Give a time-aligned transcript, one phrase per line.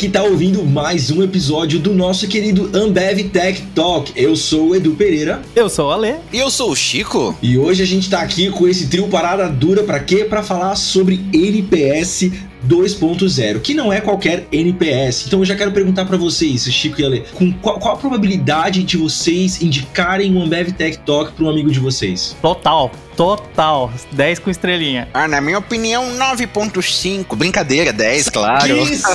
[0.00, 4.10] que está ouvindo mais um episódio do nosso querido Ambev Tech Talk.
[4.16, 5.42] Eu sou o Edu Pereira.
[5.54, 6.14] Eu sou o Ale.
[6.32, 7.36] E eu sou o Chico.
[7.42, 10.24] E hoje a gente está aqui com esse trio parada dura para quê?
[10.24, 12.30] Para falar sobre NPS
[12.66, 15.26] 2.0, que não é qualquer NPS.
[15.26, 18.82] Então eu já quero perguntar para vocês, Chico e Ale, com qual, qual, a probabilidade
[18.82, 22.36] de vocês indicarem um Ambev Tech Talk para um amigo de vocês?
[22.40, 22.90] Total.
[23.20, 25.06] Total, 10 com estrelinha.
[25.12, 27.36] Ah, na minha opinião, 9.5.
[27.36, 28.64] Brincadeira, 10, claro.
[28.64, 29.06] Que isso,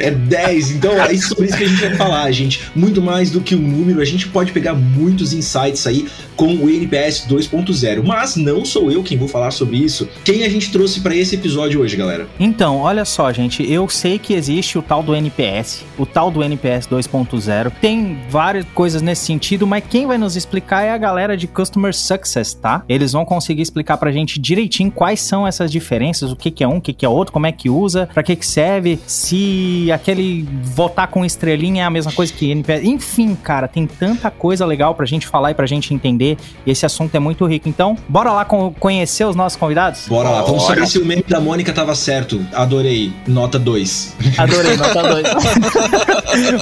[0.00, 0.70] é 10.
[0.72, 2.60] Então é sobre isso que a gente vai falar, gente.
[2.74, 6.68] Muito mais do que um número, a gente pode pegar muitos insights aí com o
[6.68, 8.02] NPS 2.0.
[8.02, 10.08] Mas não sou eu quem vou falar sobre isso.
[10.24, 12.26] Quem a gente trouxe para esse episódio hoje, galera?
[12.40, 13.70] Então, olha só, gente.
[13.70, 17.72] Eu sei que existe o tal do NPS, o tal do NPS 2.0.
[17.80, 21.94] Tem várias coisas nesse sentido, mas quem vai nos explicar é a galera de Customer
[21.94, 22.82] Success, tá?
[22.88, 26.64] Eles vão vão conseguir explicar pra gente direitinho quais são essas diferenças, o que, que
[26.64, 28.98] é um, o que, que é outro, como é que usa, pra que, que serve,
[29.06, 32.84] se aquele votar com estrelinha é a mesma coisa que NPS.
[32.84, 36.38] Enfim, cara, tem tanta coisa legal pra gente falar e pra gente entender.
[36.64, 37.68] E esse assunto é muito rico.
[37.68, 40.08] Então, bora lá conhecer os nossos convidados?
[40.08, 42.40] Bora lá, vamos saber se o meme da Mônica tava certo.
[42.52, 43.12] Adorei.
[43.26, 44.16] Nota 2.
[44.38, 45.26] Adorei, nota 2.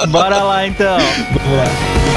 [0.10, 0.98] bora lá então.
[0.98, 2.08] Vamos lá.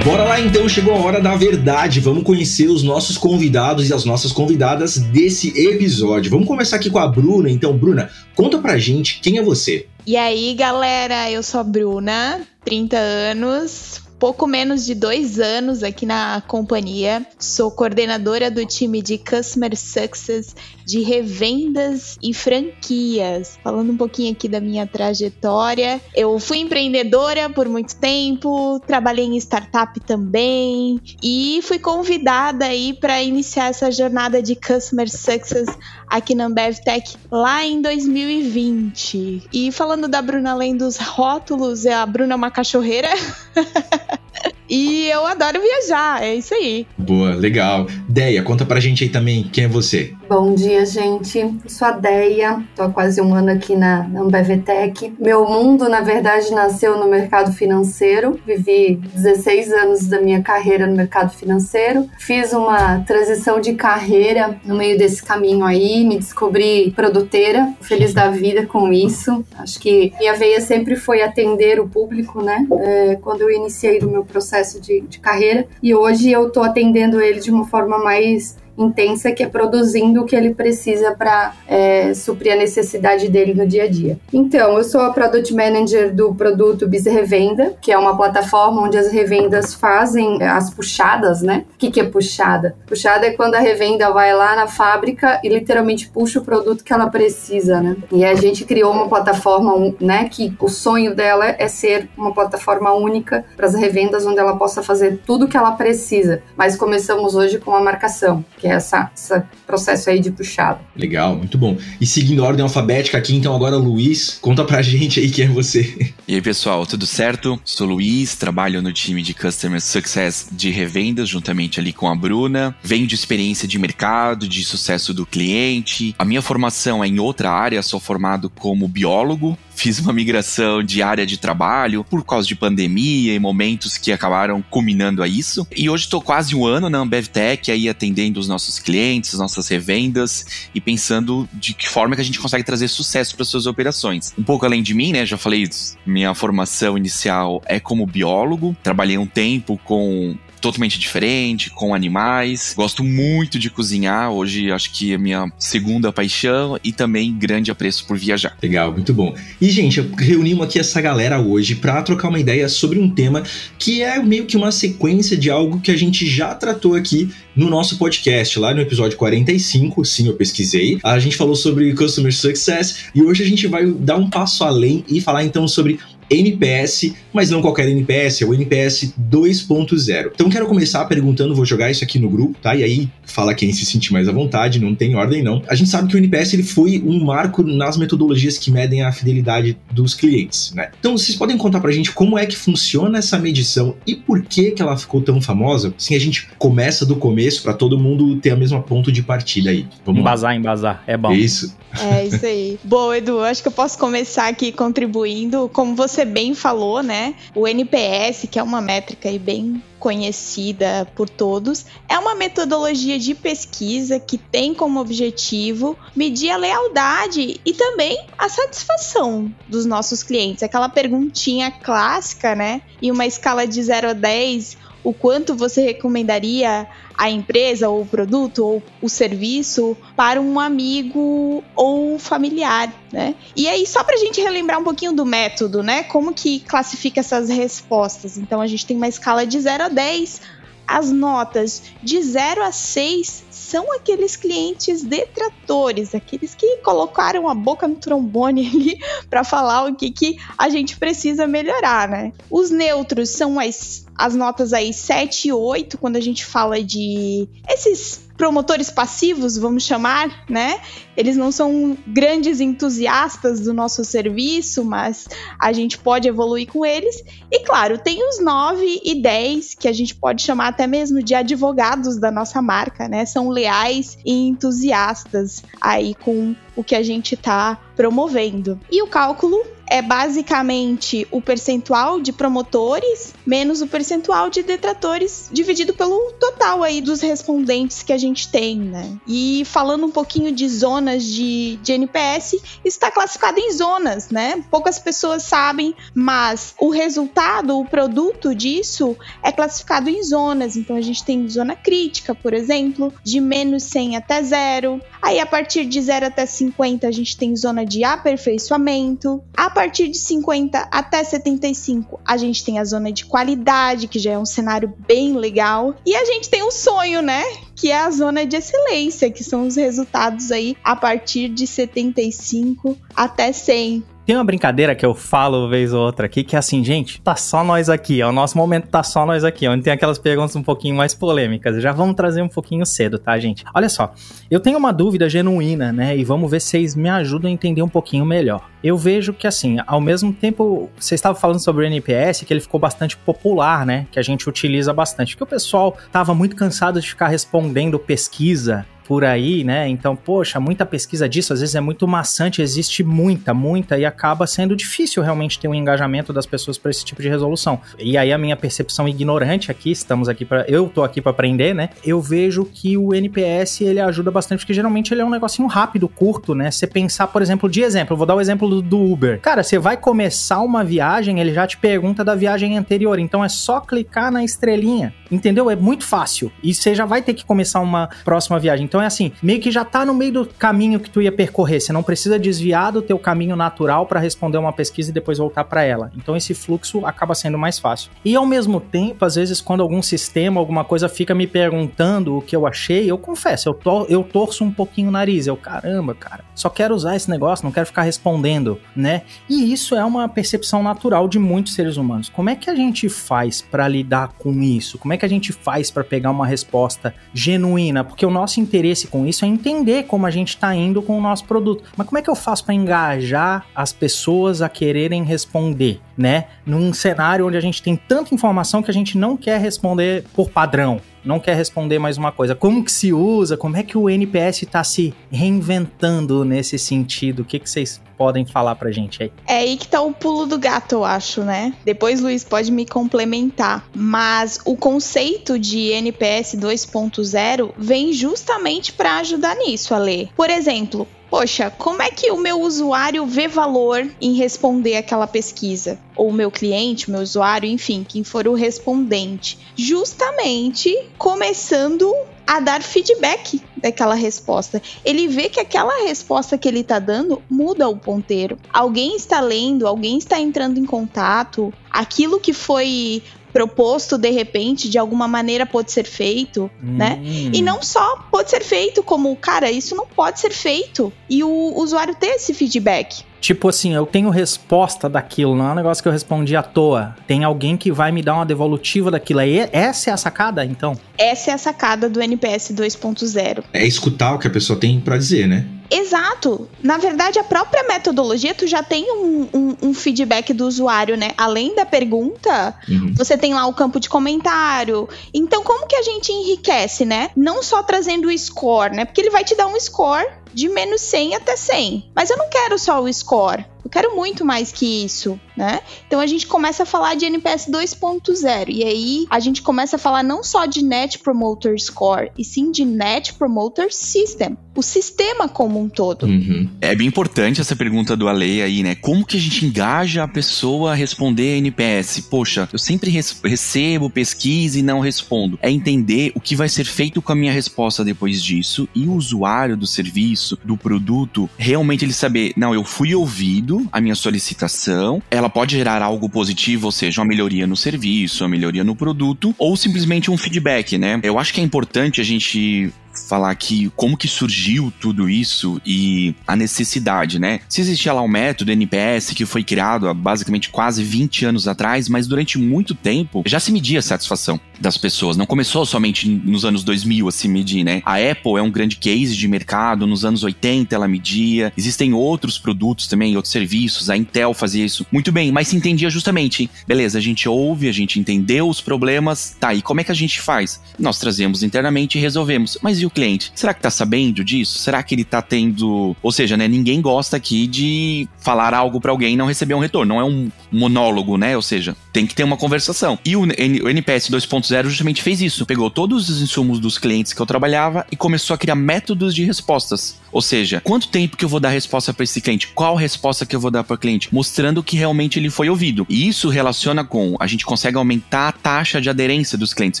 [0.04, 2.00] Bora lá então, chegou a hora da verdade.
[2.00, 6.28] Vamos conhecer os nossos convidados e as nossas convidadas desse episódio.
[6.28, 7.48] Vamos começar aqui com a Bruna.
[7.48, 9.86] Então, Bruna, conta pra gente quem é você.
[10.04, 16.06] E aí, galera, eu sou a Bruna, 30 anos, pouco menos de dois anos aqui
[16.06, 17.26] na companhia.
[17.40, 20.54] Sou coordenadora do time de Customer Success
[20.86, 23.58] de revendas e franquias.
[23.64, 29.36] Falando um pouquinho aqui da minha trajetória, eu fui empreendedora por muito tempo, trabalhei em
[29.38, 35.66] startup também e fui convidada aí para iniciar essa jornada de Customer Success
[36.06, 39.48] aqui na Ambev Tech lá em 2020.
[39.52, 43.08] E falando da Bruna além dos rótulos, a Bruna é uma cachorreira.
[44.68, 46.86] E eu adoro viajar, é isso aí.
[46.96, 47.86] Boa, legal.
[48.08, 50.14] Deia, conta pra gente aí também quem é você.
[50.26, 51.38] Bom dia, gente.
[51.40, 55.12] Eu sou a Deia, tô há quase um ano aqui na, Ambevtech.
[55.18, 58.40] Meu mundo, na verdade, nasceu no mercado financeiro.
[58.46, 62.08] Vivi 16 anos da minha carreira no mercado financeiro.
[62.18, 68.30] Fiz uma transição de carreira no meio desse caminho aí, me descobri produteira, feliz da
[68.30, 69.44] vida com isso.
[69.58, 72.66] Acho que minha veia sempre foi atender o público, né?
[72.80, 75.66] É, quando eu iniciei o meu processo de, de carreira.
[75.82, 80.26] E hoje eu tô atendendo ele de uma forma mais intensa que é produzindo o
[80.26, 84.18] que ele precisa para é, suprir a necessidade dele no dia a dia.
[84.32, 88.96] Então, eu sou a Product Manager do produto Biz Revenda, que é uma plataforma onde
[88.96, 91.64] as revendas fazem as puxadas, né?
[91.74, 92.76] O que, que é puxada?
[92.86, 96.92] Puxada é quando a revenda vai lá na fábrica e literalmente puxa o produto que
[96.92, 97.96] ela precisa, né?
[98.10, 100.28] E a gente criou uma plataforma, né?
[100.30, 104.82] Que o sonho dela é ser uma plataforma única para as revendas onde ela possa
[104.82, 106.42] fazer tudo que ela precisa.
[106.56, 110.78] Mas começamos hoje com a marcação que é essa, esse processo aí de puxado.
[110.94, 111.76] Legal, muito bom.
[112.00, 115.48] E seguindo a ordem alfabética aqui, então agora Luiz, conta pra gente aí quem é
[115.48, 116.12] você.
[116.28, 117.60] E aí pessoal, tudo certo?
[117.64, 122.76] Sou Luiz, trabalho no time de Customer Success de revendas, juntamente ali com a Bruna.
[122.84, 126.14] Venho de experiência de mercado, de sucesso do cliente.
[126.16, 131.02] A minha formação é em outra área, sou formado como biólogo, fiz uma migração de
[131.02, 135.66] área de trabalho por causa de pandemia e momentos que acabaram culminando a isso.
[135.76, 139.66] E hoje estou quase um ano na AmbevTech aí atendendo os nossos clientes, as nossas
[139.66, 144.32] revendas e pensando de que forma que a gente consegue trazer sucesso para suas operações.
[144.38, 145.68] Um pouco além de mim, né, já falei,
[146.06, 152.72] minha formação inicial é como biólogo, trabalhei um tempo com totalmente diferente, com animais.
[152.74, 158.06] Gosto muito de cozinhar, hoje acho que é minha segunda paixão e também grande apreço
[158.06, 158.56] por viajar.
[158.62, 159.34] Legal, muito bom.
[159.60, 163.42] E, gente, reunimos aqui essa galera hoje para trocar uma ideia sobre um tema
[163.78, 167.68] que é meio que uma sequência de algo que a gente já tratou aqui no
[167.68, 170.98] nosso podcast, lá no episódio 45, sim, eu pesquisei.
[171.02, 175.04] A gente falou sobre Customer Success e hoje a gente vai dar um passo além
[175.08, 175.98] e falar então sobre
[176.30, 180.30] NPS, mas não qualquer NPS, é o NPS 2.0.
[180.34, 182.74] Então quero começar perguntando, vou jogar isso aqui no grupo, tá?
[182.74, 185.62] E aí fala quem se sentir mais à vontade, não tem ordem não.
[185.68, 189.12] A gente sabe que o NPS ele foi um marco nas metodologias que medem a
[189.12, 190.90] fidelidade dos clientes, né?
[190.98, 194.72] Então vocês podem contar pra gente como é que funciona essa medição e por que
[194.72, 195.94] que ela ficou tão famosa?
[195.96, 199.70] Assim a gente começa do começo para todo mundo ter a mesma ponto de partida
[199.70, 199.86] aí.
[200.04, 200.56] Vamos embasar, lá.
[200.56, 201.32] embasar, é bom.
[201.32, 201.74] Isso.
[202.00, 202.78] É isso aí.
[202.82, 205.68] Boa, Edu, acho que eu posso começar aqui contribuindo.
[205.72, 207.34] Como você você bem falou, né?
[207.54, 213.34] O NPS, que é uma métrica aí bem conhecida por todos, é uma metodologia de
[213.34, 220.62] pesquisa que tem como objetivo medir a lealdade e também a satisfação dos nossos clientes.
[220.62, 222.82] Aquela perguntinha clássica, né?
[223.00, 228.06] E uma escala de 0 a 10, o quanto você recomendaria a empresa ou o
[228.06, 233.34] produto ou o serviço para um amigo ou familiar, né?
[233.56, 236.04] E aí só para a gente relembrar um pouquinho do método, né?
[236.04, 238.38] Como que classifica essas respostas?
[238.38, 240.40] Então a gente tem uma escala de 0 a 10,
[240.86, 247.86] as notas de 0 a 6 são aqueles clientes detratores, aqueles que colocaram a boca
[247.86, 248.98] no trombone ali
[249.30, 252.32] para falar o que, que a gente precisa melhorar, né?
[252.50, 257.48] Os neutros são as, as notas aí 7 e 8, quando a gente fala de
[257.68, 260.80] esses promotores passivos, vamos chamar, né?
[261.16, 267.22] Eles não são grandes entusiastas do nosso serviço, mas a gente pode evoluir com eles.
[267.52, 271.36] E claro, tem os 9 e 10, que a gente pode chamar até mesmo de
[271.36, 273.24] advogados da nossa marca, né?
[273.24, 278.76] São leais e entusiastas aí com o que a gente está promovendo.
[278.90, 285.92] E o cálculo é basicamente o percentual de promotores menos o percentual de detratores dividido
[285.92, 289.18] pelo total aí dos respondentes que a gente tem, né?
[289.26, 294.64] E falando um pouquinho de zonas de, de NPS, está classificado em zonas, né?
[294.70, 300.76] Poucas pessoas sabem, mas o resultado, o produto disso é classificado em zonas.
[300.76, 305.00] Então a gente tem zona crítica, por exemplo, de menos 100 até zero.
[305.20, 309.42] Aí a partir de 0 até 50 a gente tem zona de aperfeiçoamento.
[309.54, 314.30] A partir de 50 até 75, a gente tem a zona de qualidade, que já
[314.30, 315.96] é um cenário bem legal.
[316.06, 317.42] E a gente tem o sonho, né?
[317.74, 322.96] Que é a zona de excelência, que são os resultados aí a partir de 75
[323.16, 324.04] até 100.
[324.24, 327.34] Tem uma brincadeira que eu falo vez ou outra aqui, que é assim, gente, tá
[327.34, 328.28] só nós aqui, ó.
[328.28, 331.82] O nosso momento tá só nós aqui, onde tem aquelas perguntas um pouquinho mais polêmicas.
[331.82, 333.64] Já vamos trazer um pouquinho cedo, tá, gente?
[333.74, 334.14] Olha só,
[334.48, 336.16] eu tenho uma dúvida genuína, né?
[336.16, 338.70] E vamos ver se vocês me ajudam a entender um pouquinho melhor.
[338.82, 342.60] Eu vejo que, assim, ao mesmo tempo, vocês estavam falando sobre o NPS, que ele
[342.60, 344.06] ficou bastante popular, né?
[344.12, 345.34] Que a gente utiliza bastante.
[345.34, 349.86] Porque o pessoal tava muito cansado de ficar respondendo pesquisa por aí, né?
[349.90, 354.46] Então, poxa, muita pesquisa disso, às vezes é muito maçante, existe muita, muita, e acaba
[354.46, 357.78] sendo difícil realmente ter um engajamento das pessoas para esse tipo de resolução.
[357.98, 361.74] E aí a minha percepção ignorante aqui, estamos aqui para, eu tô aqui para aprender,
[361.74, 361.90] né?
[362.02, 366.08] Eu vejo que o NPS ele ajuda bastante porque geralmente ele é um negocinho rápido,
[366.08, 366.70] curto, né?
[366.70, 369.38] Você pensar, por exemplo, de exemplo, vou dar o exemplo do, do Uber.
[369.42, 373.48] Cara, você vai começar uma viagem, ele já te pergunta da viagem anterior, então é
[373.50, 375.68] só clicar na estrelinha, entendeu?
[375.68, 376.50] É muito fácil.
[376.62, 378.86] E você já vai ter que começar uma próxima viagem.
[378.86, 381.80] Então é assim, meio que já tá no meio do caminho que tu ia percorrer.
[381.80, 385.64] Você não precisa desviar do teu caminho natural para responder uma pesquisa e depois voltar
[385.64, 386.10] para ela.
[386.16, 388.10] Então esse fluxo acaba sendo mais fácil.
[388.24, 392.42] E ao mesmo tempo, às vezes quando algum sistema, alguma coisa fica me perguntando o
[392.42, 395.46] que eu achei, eu confesso, eu, to eu torço um pouquinho o nariz.
[395.46, 399.22] Eu, caramba, cara, só quero usar esse negócio, não quero ficar respondendo, né?
[399.48, 402.28] E isso é uma percepção natural de muitos seres humanos.
[402.28, 404.98] Como é que a gente faz para lidar com isso?
[404.98, 408.04] Como é que a gente faz para pegar uma resposta genuína?
[408.04, 411.16] Porque o nosso interesse interesse com isso é entender como a gente está indo com
[411.16, 411.84] o nosso produto.
[411.96, 416.46] Mas como é que eu faço para engajar as pessoas a quererem responder, né?
[416.66, 420.50] Num cenário onde a gente tem tanta informação que a gente não quer responder por
[420.50, 422.54] padrão, não quer responder mais uma coisa.
[422.54, 423.56] Como que se usa?
[423.56, 427.40] Como é que o NPS está se reinventando nesse sentido?
[427.40, 429.32] O que, que vocês podem falar pra gente aí?
[429.46, 431.74] É aí que tá o pulo do gato, eu acho, né?
[431.84, 433.88] Depois, Luiz, pode me complementar.
[433.94, 440.30] Mas o conceito de NPS 2.0 vem justamente para ajudar nisso, Ale.
[440.36, 445.98] Por exemplo, poxa, como é que o meu usuário vê valor em responder aquela pesquisa?
[446.14, 449.58] Ou o meu cliente, o meu usuário, enfim, quem for o respondente.
[449.74, 452.14] Justamente começando
[452.46, 454.82] a dar feedback daquela resposta.
[455.02, 458.58] Ele vê que aquela resposta que ele está dando muda o ponteiro.
[458.70, 463.22] Alguém está lendo, alguém está entrando em contato, aquilo que foi
[463.52, 466.96] proposto de repente, de alguma maneira pode ser feito, hum.
[466.96, 467.20] né?
[467.52, 471.12] E não só pode ser feito, como, cara, isso não pode ser feito.
[471.28, 473.24] E o usuário ter esse feedback.
[473.42, 477.16] Tipo assim, eu tenho resposta daquilo, não é um negócio que eu respondi à toa.
[477.26, 479.40] Tem alguém que vai me dar uma devolutiva daquilo.
[479.40, 480.96] Aí essa é a sacada, então?
[481.18, 483.64] Essa é a sacada do NPS 2.0.
[483.72, 485.66] É escutar o que a pessoa tem para dizer, né?
[485.92, 486.70] Exato.
[486.82, 491.32] Na verdade, a própria metodologia, tu já tem um, um, um feedback do usuário, né?
[491.36, 493.12] Além da pergunta, uhum.
[493.14, 495.06] você tem lá o campo de comentário.
[495.34, 497.30] Então, como que a gente enriquece, né?
[497.36, 499.04] Não só trazendo o score, né?
[499.04, 502.10] Porque ele vai te dar um score de menos 100 até 100.
[502.14, 503.71] Mas eu não quero só o score score.
[503.84, 505.80] Eu quero muito mais que isso, né?
[506.06, 509.98] Então a gente começa a falar de NPS 2.0 e aí a gente começa a
[509.98, 515.48] falar não só de Net Promoter Score, e sim de Net Promoter System, o sistema
[515.48, 516.26] como um todo.
[516.26, 516.68] Uhum.
[516.80, 518.94] É bem importante essa pergunta do Ale aí, né?
[518.94, 522.20] Como que a gente engaja a pessoa a responder NPS?
[522.30, 525.58] Poxa, eu sempre recebo pesquisa e não respondo.
[525.62, 529.14] É entender o que vai ser feito com a minha resposta depois disso e o
[529.14, 535.22] usuário do serviço, do produto, realmente ele saber, não, eu fui ouvido, a minha solicitação,
[535.30, 539.54] ela pode gerar algo positivo, ou seja, uma melhoria no serviço, uma melhoria no produto,
[539.58, 541.20] ou simplesmente um feedback, né?
[541.22, 542.92] Eu acho que é importante a gente
[543.32, 547.60] falar aqui como que surgiu tudo isso e a necessidade, né?
[547.66, 552.10] Se existia lá o método NPS que foi criado há basicamente quase 20 anos atrás,
[552.10, 555.38] mas durante muito tempo já se media a satisfação das pessoas.
[555.38, 558.02] Não começou somente nos anos 2000 a se medir, né?
[558.04, 561.72] A Apple é um grande case de mercado, nos anos 80 ela media.
[561.74, 564.10] Existem outros produtos também, outros serviços.
[564.10, 567.92] A Intel fazia isso muito bem, mas se entendia justamente, beleza, a gente ouve, a
[567.92, 570.82] gente entendeu os problemas, tá, e como é que a gente faz?
[570.98, 572.76] Nós trazemos internamente e resolvemos.
[572.82, 573.21] Mas e o cliente?
[573.54, 574.78] Será que tá sabendo disso?
[574.78, 576.16] Será que ele tá tendo.
[576.22, 576.68] Ou seja, né?
[576.68, 580.14] Ninguém gosta aqui de falar algo para alguém e não receber um retorno.
[580.14, 581.56] Não é um monólogo, né?
[581.56, 583.18] Ou seja, tem que ter uma conversação.
[583.24, 585.66] E o, o NPS 2.0 justamente fez isso.
[585.66, 589.44] Pegou todos os insumos dos clientes que eu trabalhava e começou a criar métodos de
[589.44, 590.20] respostas.
[590.30, 592.68] Ou seja, quanto tempo que eu vou dar resposta para esse cliente?
[592.68, 594.28] Qual resposta que eu vou dar para o cliente?
[594.32, 596.06] Mostrando que realmente ele foi ouvido.
[596.08, 600.00] E isso relaciona com a gente consegue aumentar a taxa de aderência dos clientes,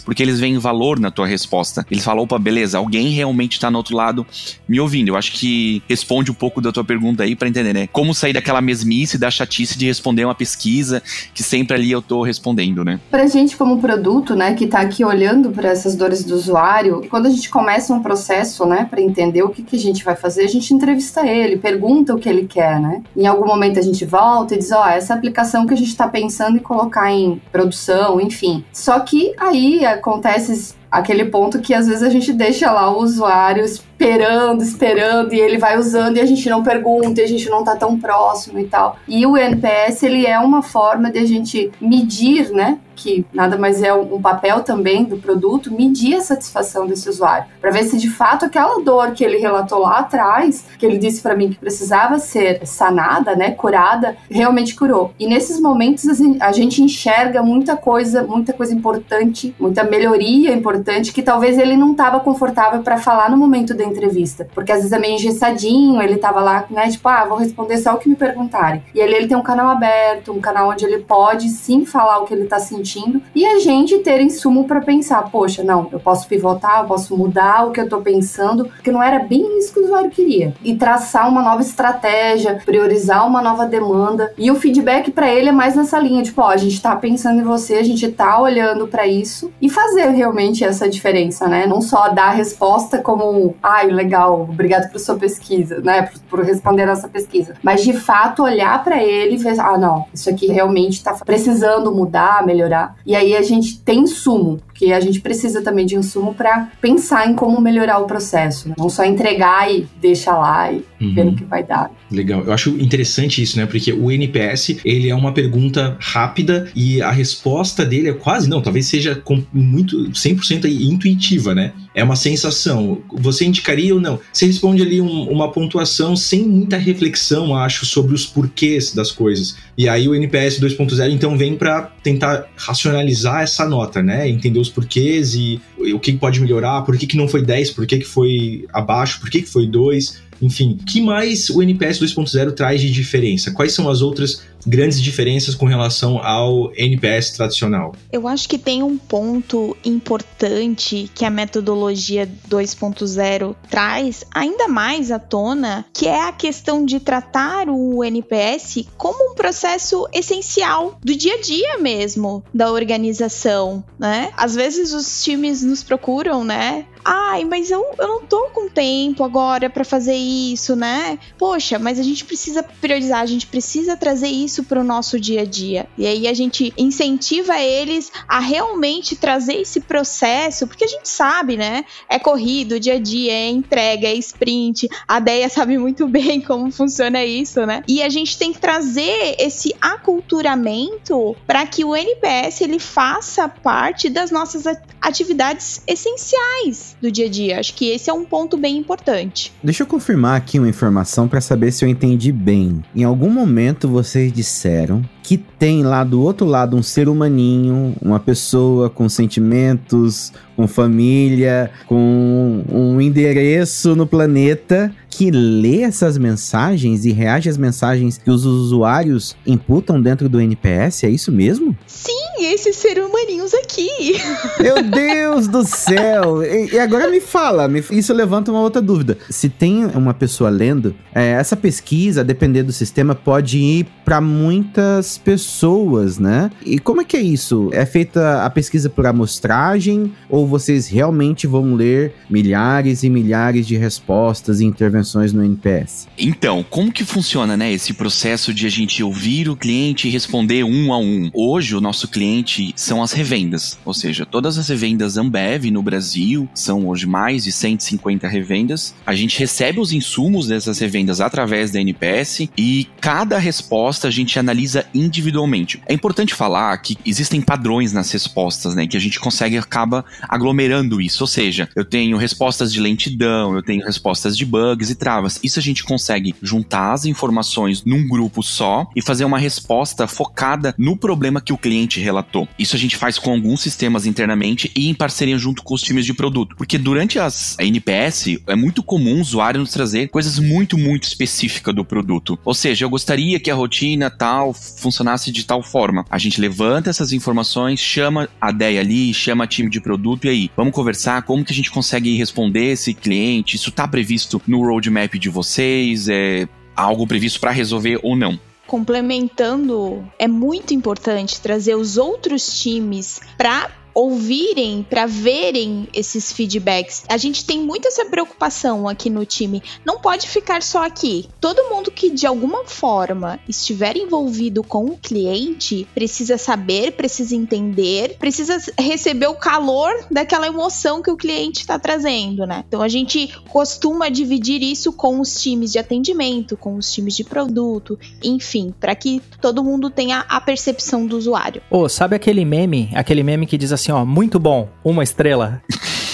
[0.00, 1.86] porque eles veem valor na tua resposta.
[1.90, 4.26] Eles falam, opa, beleza, alguém realmente está no outro lado
[4.68, 5.08] me ouvindo.
[5.08, 7.88] Eu acho que responde um pouco da tua pergunta aí para entender, né?
[7.92, 11.02] Como sair daquela mesmice, da chatice de responder uma pesquisa
[11.34, 13.00] que sempre ali eu tô respondendo, né?
[13.10, 17.26] Pra gente como produto, né, que tá aqui olhando para essas dores do usuário, quando
[17.26, 20.44] a gente começa um processo, né, para entender o que, que a gente vai fazer,
[20.44, 23.02] a gente entrevista ele, pergunta o que ele quer, né?
[23.16, 25.88] Em algum momento a gente volta e diz, ó, oh, essa aplicação que a gente
[25.88, 28.64] está pensando em colocar em produção, enfim.
[28.72, 33.64] Só que aí acontece aquele ponto que às vezes a gente deixa lá o usuário
[33.64, 37.64] esperando, esperando, e ele vai usando e a gente não pergunta, e a gente não
[37.64, 38.98] tá tão próximo e tal.
[39.08, 42.78] E o NPS, ele é uma forma de a gente medir, né?
[43.02, 47.72] Que nada mais é um papel também do produto, medir a satisfação desse usuário, para
[47.72, 51.34] ver se de fato aquela dor que ele relatou lá atrás, que ele disse para
[51.34, 55.12] mim que precisava ser sanada, né, curada, realmente curou.
[55.18, 56.04] E nesses momentos
[56.40, 61.90] a gente enxerga muita coisa, muita coisa importante, muita melhoria importante que talvez ele não
[61.90, 64.46] estava confortável para falar no momento da entrevista.
[64.54, 67.94] Porque às vezes é meio engessadinho, ele tava lá, né, tipo, ah, vou responder só
[67.94, 68.80] o que me perguntarem.
[68.94, 72.26] E ali ele tem um canal aberto, um canal onde ele pode sim falar o
[72.26, 72.91] que ele tá sentindo
[73.34, 77.66] e a gente ter insumo para pensar, poxa, não, eu posso pivotar, eu posso mudar
[77.66, 80.54] o que eu tô pensando, porque não era bem isso que o usuário queria.
[80.62, 84.32] E traçar uma nova estratégia, priorizar uma nova demanda.
[84.38, 87.40] E o feedback para ele é mais nessa linha, tipo, ó, a gente tá pensando
[87.40, 91.66] em você, a gente tá olhando para isso e fazer realmente essa diferença, né?
[91.66, 96.20] Não só dar a resposta como, ah, ai, legal, obrigado por sua pesquisa, né, por,
[96.38, 97.54] por responder a nossa pesquisa.
[97.62, 101.92] Mas de fato olhar para ele e ver, ah, não, isso aqui realmente está precisando
[101.94, 102.81] mudar, melhorar.
[103.04, 107.30] E aí a gente tem insumo, porque a gente precisa também de insumo para pensar
[107.30, 108.74] em como melhorar o processo, né?
[108.76, 111.14] não só entregar e deixar lá e uhum.
[111.14, 111.88] ver o que vai dar.
[112.10, 113.64] Legal, eu acho interessante isso, né?
[113.64, 118.60] Porque o NPS ele é uma pergunta rápida e a resposta dele é quase não,
[118.60, 119.22] talvez seja
[119.52, 121.72] muito 100% intuitiva, né?
[121.94, 123.02] É uma sensação.
[123.12, 124.18] Você indicaria ou não?
[124.32, 129.56] Você responde ali um, uma pontuação sem muita reflexão, acho, sobre os porquês das coisas.
[129.76, 134.28] E aí o NPS 2.0 então vem para tentar racionalizar essa nota, né?
[134.28, 135.60] Entender os porquês e
[135.94, 139.20] o que pode melhorar, por que, que não foi 10, por que, que foi abaixo,
[139.20, 143.52] por que, que foi 2 enfim, que mais o NPS 2.0 traz de diferença?
[143.52, 147.94] Quais são as outras grandes diferenças com relação ao NPS tradicional?
[148.12, 155.18] Eu acho que tem um ponto importante que a metodologia 2.0 traz ainda mais à
[155.18, 161.34] tona, que é a questão de tratar o NPS como um processo essencial do dia
[161.34, 164.30] a dia mesmo da organização, né?
[164.36, 166.86] Às vezes os times nos procuram, né?
[167.04, 171.18] Ai, mas eu, eu não tô com tempo agora para fazer isso, né?
[171.36, 175.42] Poxa, mas a gente precisa priorizar, a gente precisa trazer isso para o nosso dia
[175.42, 175.88] a dia.
[175.98, 181.56] E aí a gente incentiva eles a realmente trazer esse processo, porque a gente sabe,
[181.56, 181.84] né?
[182.08, 184.88] É corrido, dia a dia, é entrega, é sprint.
[185.08, 187.82] A Deia sabe muito bem como funciona isso, né?
[187.88, 194.08] E a gente tem que trazer esse aculturamento para que o NPS ele faça parte
[194.08, 194.64] das nossas
[195.00, 197.58] atividades essenciais do dia a dia.
[197.58, 199.52] Acho que esse é um ponto bem importante.
[199.62, 202.82] Deixa eu confirmar aqui uma informação para saber se eu entendi bem.
[202.94, 208.18] Em algum momento vocês disseram que tem lá do outro lado um ser humaninho, uma
[208.18, 217.12] pessoa com sentimentos, com família, com um endereço no planeta que lê essas mensagens e
[217.12, 221.76] reage às mensagens que os usuários imputam dentro do NPS, é isso mesmo?
[221.86, 224.16] Sim, esses seres humaninhos aqui.
[224.58, 226.42] Meu Deus do céu!
[226.42, 229.18] E, agora me fala, isso levanta uma outra dúvida.
[229.28, 235.18] Se tem uma pessoa lendo, é, essa pesquisa, dependendo do sistema, pode ir para muitas
[235.18, 236.50] pessoas, né?
[236.64, 237.68] E como é que é isso?
[237.72, 243.76] É feita a pesquisa por amostragem ou vocês realmente vão ler milhares e milhares de
[243.76, 245.01] respostas e intervenções?
[245.02, 246.08] Intervenções no NPS.
[246.16, 250.64] Então, como que funciona, né, esse processo de a gente ouvir o cliente e responder
[250.64, 251.30] um a um?
[251.34, 256.48] Hoje, o nosso cliente são as revendas, ou seja, todas as revendas Ambev no Brasil,
[256.54, 258.94] são hoje mais de 150 revendas.
[259.04, 264.38] A gente recebe os insumos dessas revendas através da NPS e cada resposta a gente
[264.38, 265.82] analisa individualmente.
[265.86, 271.00] É importante falar que existem padrões nas respostas, né, que a gente consegue acaba aglomerando
[271.00, 275.40] isso, ou seja, eu tenho respostas de lentidão, eu tenho respostas de bugs e travas.
[275.42, 280.74] Isso a gente consegue juntar as informações num grupo só e fazer uma resposta focada
[280.78, 282.48] no problema que o cliente relatou.
[282.58, 286.06] Isso a gente faz com alguns sistemas internamente e em parceria junto com os times
[286.06, 286.54] de produto.
[286.56, 291.74] Porque durante as NPS é muito comum o usuário nos trazer coisas muito, muito específicas
[291.74, 292.38] do produto.
[292.44, 296.04] Ou seja, eu gostaria que a rotina tal funcionasse de tal forma.
[296.10, 300.50] A gente levanta essas informações, chama a ideia ali, chama time de produto e aí,
[300.56, 303.56] vamos conversar como que a gente consegue responder esse cliente.
[303.56, 306.08] Isso está previsto no road roadmap de vocês?
[306.08, 308.38] É algo previsto para resolver ou não?
[308.66, 317.04] Complementando, é muito importante trazer os outros times para ouvirem, para verem esses feedbacks.
[317.08, 319.62] A gente tem muito essa preocupação aqui no time.
[319.84, 321.28] Não pode ficar só aqui.
[321.40, 328.16] Todo mundo que de alguma forma estiver envolvido com o cliente precisa saber, precisa entender,
[328.18, 332.64] precisa receber o calor daquela emoção que o cliente está trazendo, né?
[332.66, 337.24] Então a gente costuma dividir isso com os times de atendimento, com os times de
[337.24, 341.62] produto, enfim, para que todo mundo tenha a percepção do usuário.
[341.70, 345.02] Ô, oh, sabe aquele meme, aquele meme que diz assim assim, ó, muito bom, uma
[345.02, 345.60] estrela.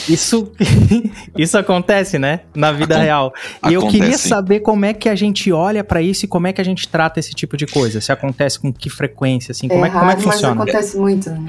[0.09, 0.51] Isso,
[1.37, 2.41] isso acontece, né?
[2.55, 3.35] Na vida Acon real.
[3.69, 6.53] E eu queria saber como é que a gente olha para isso e como é
[6.53, 8.01] que a gente trata esse tipo de coisa.
[8.01, 10.55] Se acontece com que frequência, assim, como é, é, como é que funciona?
[10.55, 11.31] Mas acontece muito.
[11.31, 11.47] Né?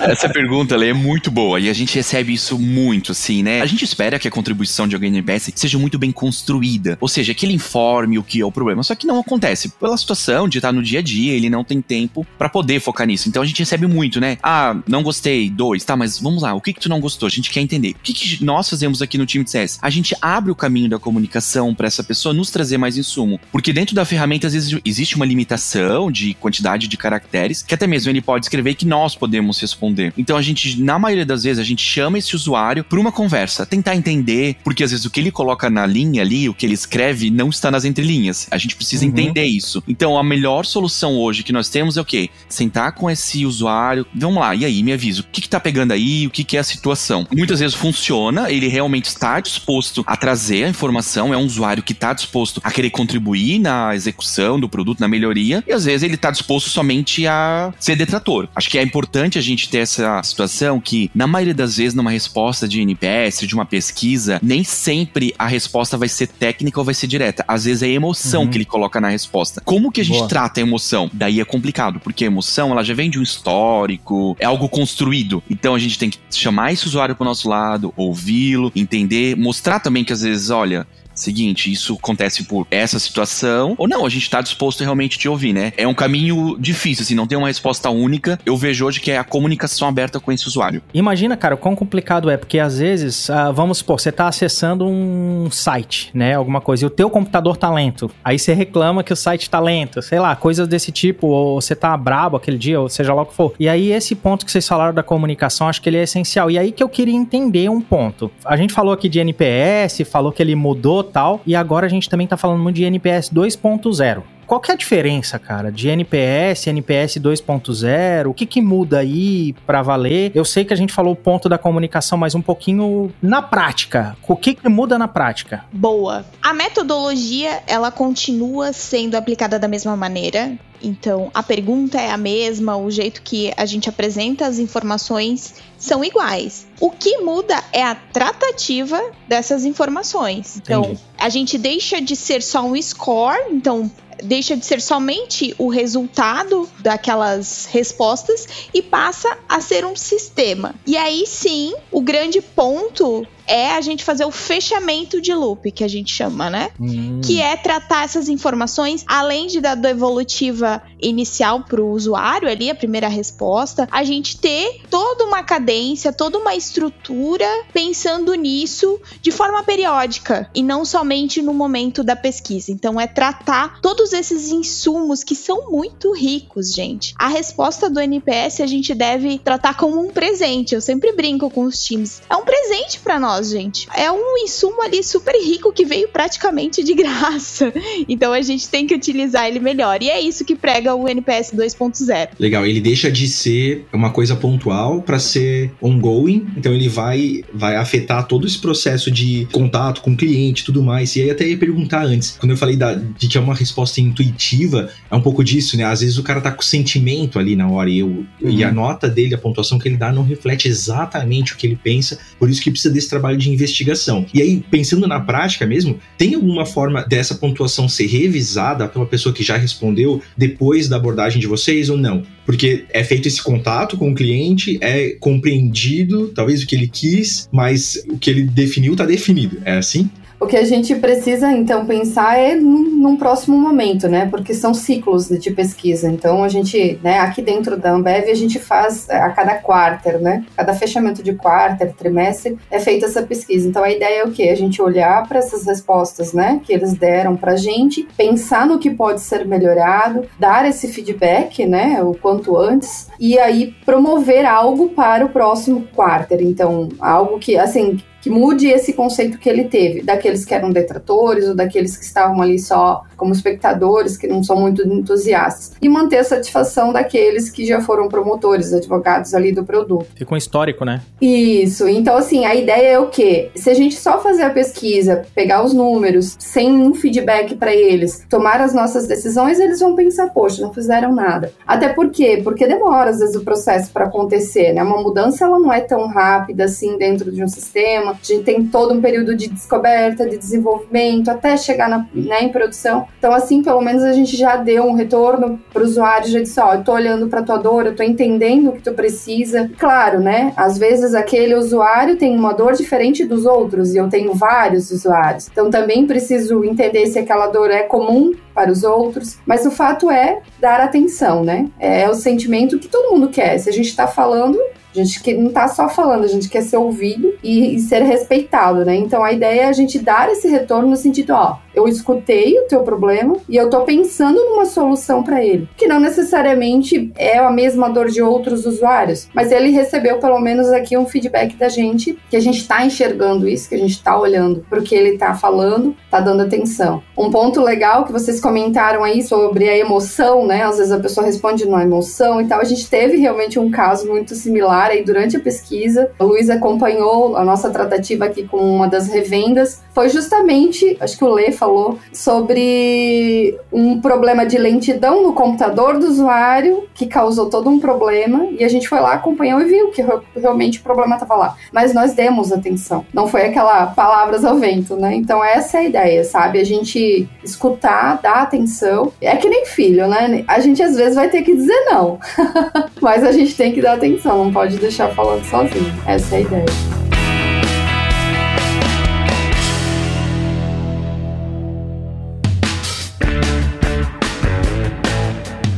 [0.00, 3.60] Essa pergunta é muito boa e a gente recebe isso muito, assim, né?
[3.60, 7.08] A gente espera que a contribuição de alguém no NPS seja muito bem construída, ou
[7.08, 8.82] seja, que ele informe o que é o problema.
[8.82, 9.70] Só que não acontece.
[9.80, 13.06] Pela situação de estar no dia a dia, ele não tem tempo para poder focar
[13.06, 13.28] nisso.
[13.28, 14.38] Então a gente recebe muito, né?
[14.42, 17.26] Ah, não gostei, dois, tá, mas vamos lá, o que que tu não gostou?
[17.26, 17.90] A gente quer entender.
[17.90, 19.78] O que, que nós fazemos aqui no time de CS?
[19.82, 23.40] A gente abre o caminho da comunicação para essa pessoa nos trazer mais insumo.
[23.50, 27.86] Porque dentro da ferramenta, às vezes, existe uma limitação de quantidade de caracteres que até
[27.86, 30.12] mesmo ele pode escrever que nós podemos responder.
[30.16, 33.66] Então a gente, na maioria das vezes, a gente chama esse usuário para uma conversa,
[33.66, 36.74] tentar entender, porque às vezes o que ele coloca na linha ali, o que ele
[36.74, 38.46] escreve, não está nas entrelinhas.
[38.50, 39.10] A gente precisa uhum.
[39.10, 39.82] entender isso.
[39.88, 42.30] Então a melhor solução hoje que nós temos é o quê?
[42.48, 45.92] Sentar com esse usuário, vamos lá, e aí, me avisa, o que, que tá pegando
[45.92, 47.26] aí, o que, que é a situação.
[47.34, 51.92] Muitas vezes funciona, ele realmente está disposto a trazer a informação, é um usuário que
[51.92, 56.14] está disposto a querer contribuir na execução do produto, na melhoria, e às vezes ele
[56.14, 58.48] está disposto somente a ser detrator.
[58.58, 62.10] Acho que é importante a gente ter essa situação que, na maioria das vezes, numa
[62.10, 66.92] resposta de NPS, de uma pesquisa, nem sempre a resposta vai ser técnica ou vai
[66.92, 67.44] ser direta.
[67.46, 68.50] Às vezes é a emoção uhum.
[68.50, 69.62] que ele coloca na resposta.
[69.64, 70.28] Como que a gente Boa.
[70.28, 71.08] trata a emoção?
[71.12, 75.40] Daí é complicado, porque a emoção, ela já vem de um histórico, é algo construído.
[75.48, 80.02] Então a gente tem que chamar esse usuário pro nosso lado, ouvi-lo, entender, mostrar também
[80.02, 80.84] que às vezes, olha,
[81.18, 85.52] seguinte, isso acontece por essa situação, ou não, a gente tá disposto realmente te ouvir,
[85.52, 85.72] né?
[85.76, 88.38] É um caminho difícil, assim, não tem uma resposta única.
[88.44, 90.82] Eu vejo hoje que é a comunicação aberta com esse usuário.
[90.92, 94.86] Imagina, cara, o quão complicado é, porque às vezes, uh, vamos supor, você tá acessando
[94.86, 98.10] um site, né, alguma coisa, e o teu computador tá lento.
[98.24, 101.74] Aí você reclama que o site tá lento, sei lá, coisas desse tipo, ou você
[101.74, 103.54] tá brabo aquele dia, ou seja lá o que for.
[103.58, 106.50] E aí esse ponto que vocês falaram da comunicação, acho que ele é essencial.
[106.50, 108.30] E aí que eu queria entender um ponto.
[108.44, 111.40] A gente falou aqui de NPS, falou que ele mudou tal.
[111.44, 114.22] E agora a gente também tá falando muito de NPS 2.0.
[114.48, 118.30] Qual que é a diferença, cara, de NPS, NPS 2.0?
[118.30, 120.32] O que que muda aí para valer?
[120.34, 124.16] Eu sei que a gente falou o ponto da comunicação, mas um pouquinho na prática.
[124.26, 125.66] O que que muda na prática?
[125.70, 126.24] Boa.
[126.40, 130.58] A metodologia, ela continua sendo aplicada da mesma maneira.
[130.82, 136.04] Então, a pergunta é a mesma, o jeito que a gente apresenta as informações são
[136.04, 136.66] iguais.
[136.80, 140.56] O que muda é a tratativa dessas informações.
[140.56, 141.00] Então, Entendi.
[141.18, 143.90] a gente deixa de ser só um score, então
[144.22, 150.74] deixa de ser somente o resultado daquelas respostas e passa a ser um sistema.
[150.86, 155.82] E aí sim, o grande ponto é a gente fazer o fechamento de loop, que
[155.82, 156.70] a gente chama, né?
[156.78, 157.20] Hum.
[157.24, 162.68] que é tratar essas informações, além de dar da evolutiva inicial para o usuário ali,
[162.68, 169.30] a primeira resposta, a gente ter toda uma cadência, toda uma estrutura pensando nisso de
[169.30, 172.72] forma periódica e não somente no momento da pesquisa.
[172.72, 177.12] Então é tratar todos esses insumos que são muito ricos, gente.
[177.18, 180.74] A resposta do NPS a gente deve tratar como um presente.
[180.74, 182.22] Eu sempre brinco com os times.
[182.30, 183.86] É um presente para nós, gente.
[183.94, 187.72] É um insumo ali super rico que veio praticamente de graça.
[188.08, 190.02] Então a gente tem que utilizar ele melhor.
[190.02, 192.30] E é isso que prega o NPS 2.0.
[192.38, 197.76] Legal, ele deixa de ser uma coisa pontual para ser ongoing, então ele vai vai
[197.76, 201.14] afetar todo esse processo de contato com o cliente e tudo mais.
[201.16, 204.00] E aí até ia perguntar antes, quando eu falei da, de que é uma resposta
[204.00, 205.84] intuitiva, é um pouco disso, né?
[205.84, 209.08] Às vezes o cara tá com sentimento ali na hora e, eu, e a nota
[209.08, 212.62] dele, a pontuação que ele dá não reflete exatamente o que ele pensa, por isso
[212.62, 214.26] que precisa desse trabalho de investigação.
[214.32, 219.34] E aí, pensando na prática mesmo, tem alguma forma dessa pontuação ser revisada pela pessoa
[219.34, 222.22] que já respondeu depois da abordagem de vocês ou não?
[222.48, 227.46] Porque é feito esse contato com o cliente, é compreendido, talvez o que ele quis,
[227.52, 229.60] mas o que ele definiu tá definido.
[229.66, 230.10] É assim?
[230.40, 234.28] O que a gente precisa, então, pensar é num, num próximo momento, né?
[234.30, 236.08] Porque são ciclos de pesquisa.
[236.08, 240.44] Então, a gente, né, aqui dentro da Ambev, a gente faz a cada quarter, né?
[240.56, 243.68] Cada fechamento de quarter, trimestre, é feita essa pesquisa.
[243.68, 244.44] Então, a ideia é o quê?
[244.44, 248.90] A gente olhar para essas respostas, né, que eles deram pra gente, pensar no que
[248.90, 255.26] pode ser melhorado, dar esse feedback, né, o quanto antes, e aí promover algo para
[255.26, 256.40] o próximo quarter.
[256.42, 261.48] Então, algo que, assim, que mude esse conceito que ele teve, daqueles que eram detratores
[261.48, 266.18] ou daqueles que estavam ali só como espectadores, que não são muito entusiastas, e manter
[266.18, 270.06] a satisfação daqueles que já foram promotores, advogados ali do produto.
[270.14, 271.00] Fica um histórico, né?
[271.20, 273.50] Isso, então assim, a ideia é o quê?
[273.56, 278.24] Se a gente só fazer a pesquisa, pegar os números, sem um feedback para eles,
[278.28, 281.52] tomar as nossas decisões, eles vão pensar, poxa, não fizeram nada.
[281.66, 282.40] Até por quê?
[282.44, 284.82] Porque demora às vezes o processo para acontecer, né?
[284.82, 288.17] Uma mudança ela não é tão rápida assim dentro de um sistema.
[288.22, 293.06] Gente tem todo um período de descoberta, de desenvolvimento, até chegar na, né, em produção.
[293.18, 296.60] Então, assim, pelo menos a gente já deu um retorno para o usuário, já disse,
[296.60, 299.70] ó, eu tô olhando para tua dor, eu tô entendendo o que tu precisa.
[299.78, 300.52] Claro, né?
[300.56, 305.48] Às vezes aquele usuário tem uma dor diferente dos outros e eu tenho vários usuários.
[305.50, 310.10] Então, também preciso entender se aquela dor é comum para os outros, mas o fato
[310.10, 311.68] é dar atenção, né?
[311.78, 313.56] É o sentimento que todo mundo quer.
[313.58, 314.58] Se a gente está falando,
[314.92, 318.84] a gente não tá só falando, a gente quer ser ouvido e, e ser respeitado,
[318.84, 318.96] né?
[318.96, 322.66] Então a ideia é a gente dar esse retorno no sentido, ó, eu escutei o
[322.66, 327.50] teu problema e eu tô pensando numa solução para ele, que não necessariamente é a
[327.50, 332.18] mesma dor de outros usuários, mas ele recebeu pelo menos aqui um feedback da gente,
[332.28, 335.34] que a gente tá enxergando isso, que a gente tá olhando pro que ele tá
[335.34, 337.02] falando, tá dando atenção.
[337.16, 340.62] Um ponto legal que vocês comentaram aí sobre a emoção, né?
[340.62, 342.60] Às vezes a pessoa responde na emoção e tal.
[342.60, 346.10] A gente teve realmente um caso muito similar aí durante a pesquisa.
[346.18, 349.82] A Luísa acompanhou a nossa tratativa aqui com uma das revendas.
[349.92, 356.06] Foi justamente, acho que o Lê falou, sobre um problema de lentidão no computador do
[356.06, 358.46] usuário que causou todo um problema.
[358.58, 361.54] E a gente foi lá, acompanhou e viu que re- realmente o problema estava lá.
[361.70, 363.04] Mas nós demos atenção.
[363.12, 365.14] Não foi aquela palavras ao vento, né?
[365.14, 366.58] Então essa é a ideia, sabe?
[366.58, 369.12] A gente escutar, dar atenção.
[369.22, 370.44] É que nem filho, né?
[370.46, 372.18] A gente às vezes vai ter que dizer não.
[373.00, 375.90] Mas a gente tem que dar atenção, não pode deixar falando sozinho.
[376.06, 376.66] Essa é a ideia.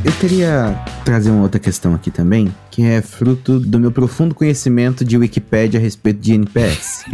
[0.03, 5.03] Eu queria trazer uma outra questão aqui também, que é fruto do meu profundo conhecimento
[5.03, 7.05] de Wikipédia a respeito de NPS.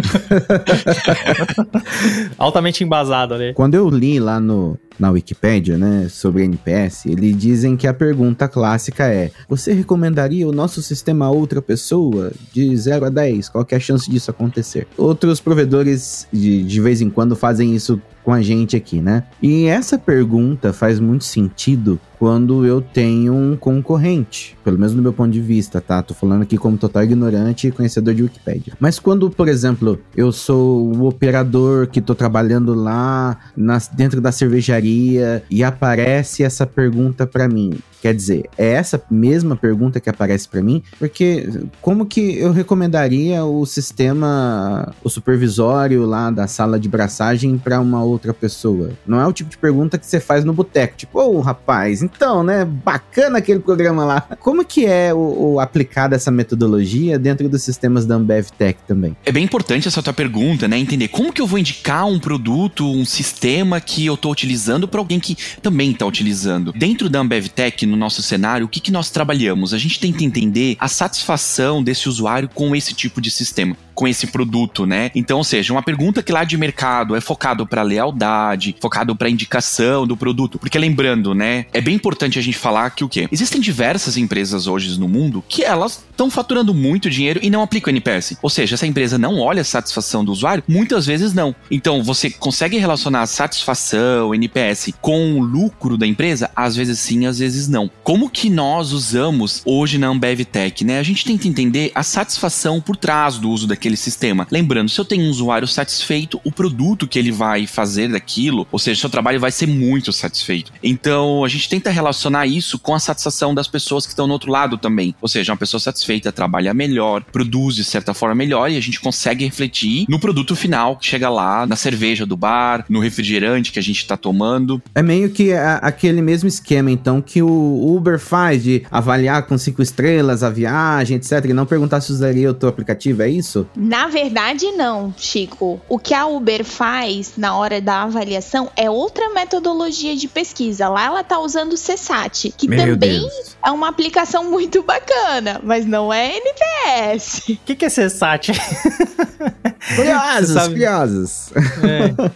[2.38, 3.54] Altamente embasado, né?
[3.54, 8.48] Quando eu li lá no, na Wikipédia, né, sobre NPS, eles dizem que a pergunta
[8.48, 12.32] clássica é: Você recomendaria o nosso sistema a outra pessoa?
[12.54, 14.88] De 0 a 10, qual é a chance disso acontecer?
[14.98, 19.24] Outros provedores de, de vez em quando fazem isso com a gente aqui, né?
[19.42, 25.14] E essa pergunta faz muito sentido quando eu tenho um concorrente, pelo menos do meu
[25.14, 26.02] ponto de vista, tá?
[26.02, 28.74] Tô falando aqui como total ignorante e conhecedor de Wikipédia.
[28.80, 34.32] Mas quando, por exemplo, eu sou o operador que tô trabalhando lá nas- dentro da
[34.32, 37.78] cervejaria recomendaria e aparece essa pergunta para mim.
[38.02, 41.50] Quer dizer, é essa mesma pergunta que aparece para mim, porque
[41.82, 48.04] como que eu recomendaria o sistema, o supervisório lá da sala de braçagem para uma
[48.04, 48.92] outra pessoa?
[49.06, 52.02] Não é o tipo de pergunta que você faz no boteco, tipo, ô oh, rapaz,
[52.02, 54.22] então, né, bacana aquele programa lá.
[54.40, 59.16] Como que é o, o aplicada essa metodologia dentro dos sistemas da Ambev Tech também?
[59.26, 62.90] É bem importante essa tua pergunta, né, entender como que eu vou indicar um produto,
[62.90, 66.72] um sistema que eu tô utilizando para alguém que também tá utilizando.
[66.74, 69.74] Dentro da Ambev Tech, no nosso cenário, o que, que nós trabalhamos?
[69.74, 74.28] A gente tenta entender a satisfação desse usuário com esse tipo de sistema com esse
[74.28, 75.10] produto, né?
[75.16, 79.28] Então, ou seja, uma pergunta que lá de mercado é focado para lealdade, focado para
[79.28, 83.28] indicação do produto, porque lembrando, né, é bem importante a gente falar que o quê?
[83.32, 87.92] Existem diversas empresas hoje no mundo que elas estão faturando muito dinheiro e não aplicam
[87.92, 88.38] NPS.
[88.42, 91.56] Ou seja, essa empresa não olha a satisfação do usuário, muitas vezes não.
[91.72, 96.52] Então, você consegue relacionar a satisfação, NPS, com o lucro da empresa?
[96.56, 97.90] Às vezes sim, às vezes não.
[98.04, 101.00] Como que nós usamos hoje na Ambev Tech, né?
[101.00, 104.46] A gente tenta entender a satisfação por trás do uso daquele aquele sistema.
[104.52, 108.78] Lembrando, se eu tenho um usuário satisfeito, o produto que ele vai fazer daquilo, ou
[108.78, 110.74] seja, seu trabalho vai ser muito satisfeito.
[110.84, 114.52] Então, a gente tenta relacionar isso com a satisfação das pessoas que estão no outro
[114.52, 115.16] lado também.
[115.22, 119.00] Ou seja, uma pessoa satisfeita trabalha melhor, produz de certa forma melhor e a gente
[119.00, 123.80] consegue refletir no produto final que chega lá, na cerveja do bar, no refrigerante que
[123.80, 124.82] a gente está tomando.
[124.94, 129.58] É meio que a, aquele mesmo esquema, então, que o Uber faz de avaliar com
[129.58, 131.46] cinco estrelas a viagem, etc.
[131.46, 133.66] E não perguntar se usaria o teu aplicativo, é isso?
[133.80, 135.80] Na verdade, não, Chico.
[135.88, 140.90] O que a Uber faz na hora da avaliação é outra metodologia de pesquisa.
[140.90, 143.56] Lá ela tá usando o CSAT, que Meu também Deus.
[143.64, 147.50] é uma aplicação muito bacana, mas não é NPS.
[147.50, 148.52] O que, que é CSAT?
[149.96, 151.52] Curiosos, curiosos.